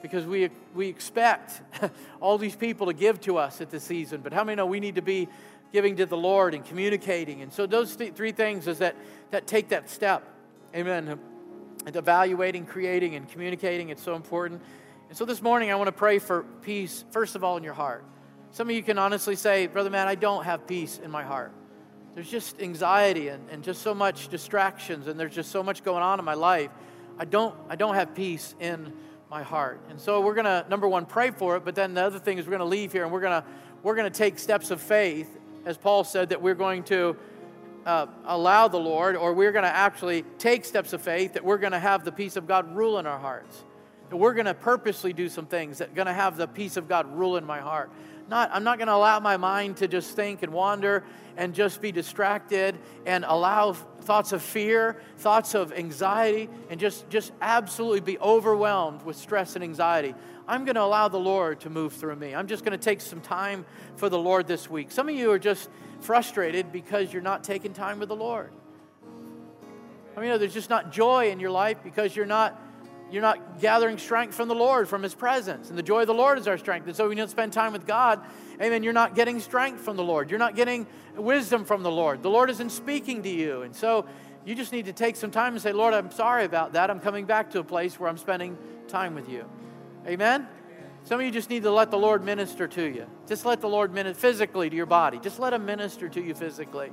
[0.00, 1.60] because we, we expect
[2.20, 4.20] all these people to give to us at this season.
[4.20, 5.28] But how many know we need to be
[5.72, 7.42] giving to the Lord and communicating?
[7.42, 8.94] And so those th- three things is that,
[9.32, 10.22] that take that step.
[10.72, 11.18] Amen.
[11.84, 14.62] And evaluating, creating, and communicating, it's so important.
[15.08, 17.74] And so this morning I want to pray for peace, first of all, in your
[17.74, 18.04] heart.
[18.52, 21.52] Some of you can honestly say, Brother Matt, I don't have peace in my heart.
[22.20, 26.02] There's just anxiety and, and just so much distractions, and there's just so much going
[26.02, 26.70] on in my life.
[27.18, 28.92] I don't, I don't have peace in
[29.30, 29.80] my heart.
[29.88, 32.44] And so we're to, number one, pray for it, but then the other thing is
[32.44, 33.42] we're to leave here and we're to,
[33.82, 37.16] we're to take steps of faith, as Paul said, that we're going to
[37.86, 41.78] uh, allow the Lord, or we're to actually take steps of faith, that we're to
[41.78, 43.64] have the peace of God rule in our hearts.
[44.10, 47.38] That we're to purposely do some things that to have the peace of God rule
[47.38, 47.90] in my heart.
[48.30, 51.02] Not, I'm not going to allow my mind to just think and wander
[51.36, 57.32] and just be distracted and allow thoughts of fear, thoughts of anxiety, and just, just
[57.42, 60.14] absolutely be overwhelmed with stress and anxiety.
[60.46, 62.32] I'm going to allow the Lord to move through me.
[62.32, 63.66] I'm just going to take some time
[63.96, 64.92] for the Lord this week.
[64.92, 65.68] Some of you are just
[65.98, 68.52] frustrated because you're not taking time with the Lord.
[70.16, 72.60] I mean, there's just not joy in your life because you're not
[73.10, 75.68] you're not gathering strength from the Lord, from His presence.
[75.68, 76.86] And the joy of the Lord is our strength.
[76.86, 78.20] And so when you don't spend time with God,
[78.60, 80.30] amen, you're not getting strength from the Lord.
[80.30, 80.86] You're not getting
[81.16, 82.22] wisdom from the Lord.
[82.22, 83.62] The Lord isn't speaking to you.
[83.62, 84.06] And so
[84.44, 86.90] you just need to take some time and say, Lord, I'm sorry about that.
[86.90, 88.56] I'm coming back to a place where I'm spending
[88.88, 89.44] time with you.
[90.06, 90.46] Amen?
[91.04, 93.06] Some of you just need to let the Lord minister to you.
[93.26, 95.18] Just let the Lord minister physically to your body.
[95.18, 96.92] Just let Him minister to you physically.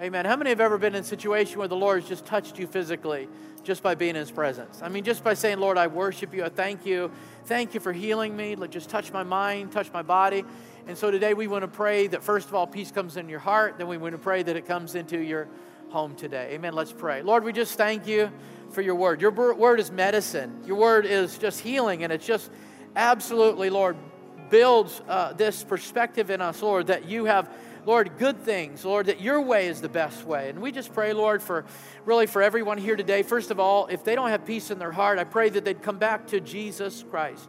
[0.00, 0.24] Amen.
[0.24, 2.66] How many have ever been in a situation where the Lord has just touched you
[2.66, 3.28] physically
[3.62, 4.80] just by being in His presence?
[4.82, 6.44] I mean, just by saying, Lord, I worship you.
[6.44, 7.10] I thank you.
[7.44, 8.56] Thank you for healing me.
[8.70, 10.44] Just touch my mind, touch my body.
[10.86, 13.38] And so today we want to pray that first of all, peace comes in your
[13.38, 13.76] heart.
[13.76, 15.46] Then we want to pray that it comes into your
[15.90, 16.52] home today.
[16.52, 16.72] Amen.
[16.72, 17.22] Let's pray.
[17.22, 18.32] Lord, we just thank you
[18.70, 19.20] for your word.
[19.20, 20.62] Your word is medicine.
[20.66, 22.50] Your word is just healing, and it's just
[22.96, 23.96] absolutely, Lord,
[24.48, 27.54] builds uh, this perspective in us, Lord, that you have.
[27.84, 30.50] Lord, good things, Lord, that your way is the best way.
[30.50, 31.64] And we just pray, Lord, for
[32.04, 33.24] really for everyone here today.
[33.24, 35.82] First of all, if they don't have peace in their heart, I pray that they'd
[35.82, 37.48] come back to Jesus Christ.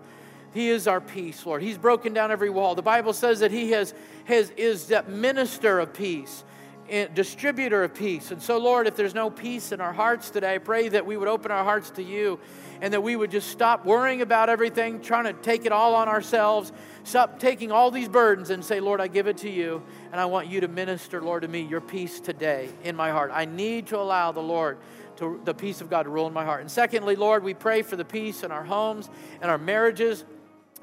[0.52, 1.62] He is our peace, Lord.
[1.62, 2.74] He's broken down every wall.
[2.74, 3.94] The Bible says that He has,
[4.26, 6.44] has, is that minister of peace
[6.90, 8.32] eh, distributor of peace.
[8.32, 11.16] And so, Lord, if there's no peace in our hearts today, I pray that we
[11.18, 12.40] would open our hearts to you
[12.82, 16.08] and that we would just stop worrying about everything, trying to take it all on
[16.08, 16.72] ourselves,
[17.04, 20.26] stop taking all these burdens and say, Lord, I give it to you, and I
[20.26, 23.32] want you to minister, Lord, to me your peace today in my heart.
[23.34, 24.78] I need to allow the Lord
[25.18, 26.62] to the peace of God to rule in my heart.
[26.62, 29.10] And secondly, Lord, we pray for the peace in our homes
[29.42, 30.26] and our marriages.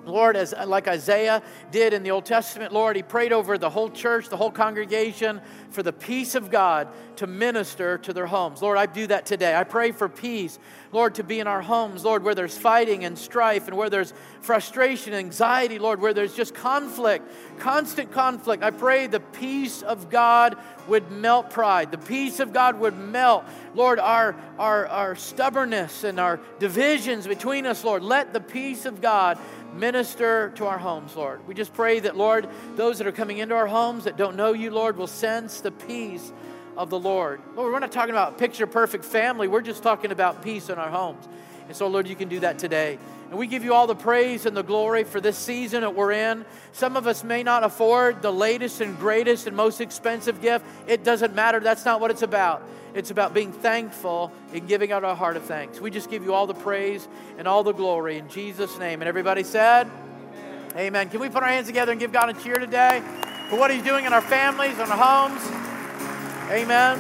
[0.07, 3.91] Lord, as like Isaiah did in the Old Testament, Lord, he prayed over the whole
[3.91, 5.41] church, the whole congregation,
[5.71, 8.63] for the peace of God to minister to their homes.
[8.63, 9.55] Lord, I do that today.
[9.55, 10.59] I pray for peace,
[10.91, 14.15] Lord, to be in our homes, Lord, where there's fighting and strife and where there's
[14.41, 18.63] frustration and anxiety, Lord, where there's just conflict, constant conflict.
[18.63, 20.57] I pray the peace of God
[20.89, 21.91] would melt pride.
[21.91, 23.45] The peace of God would melt,
[23.75, 28.03] Lord, our, our, our stubbornness and our divisions between us, Lord.
[28.03, 29.39] Let the peace of God
[29.75, 31.47] minister to our homes, Lord.
[31.47, 34.53] We just pray that, Lord, those that are coming into our homes that don't know
[34.53, 36.33] you, Lord, will sense the peace
[36.77, 37.41] of the Lord.
[37.57, 40.91] Lord, we're not talking about picture perfect family, we're just talking about peace in our
[40.91, 41.27] homes.
[41.68, 42.99] And so, Lord, you can do that today.
[43.31, 46.11] And we give you all the praise and the glory for this season that we're
[46.11, 46.45] in.
[46.72, 50.66] Some of us may not afford the latest and greatest and most expensive gift.
[50.89, 51.61] It doesn't matter.
[51.61, 52.62] That's not what it's about.
[52.93, 55.81] It's about being thankful and giving out our heart of thanks.
[55.81, 57.07] We just give you all the praise
[57.39, 59.01] and all the glory in Jesus' name.
[59.01, 59.89] And everybody said,
[60.33, 60.72] Amen.
[60.76, 61.09] Amen.
[61.09, 63.01] Can we put our hands together and give God a cheer today
[63.49, 66.51] for what He's doing in our families, and our homes?
[66.51, 66.99] Amen.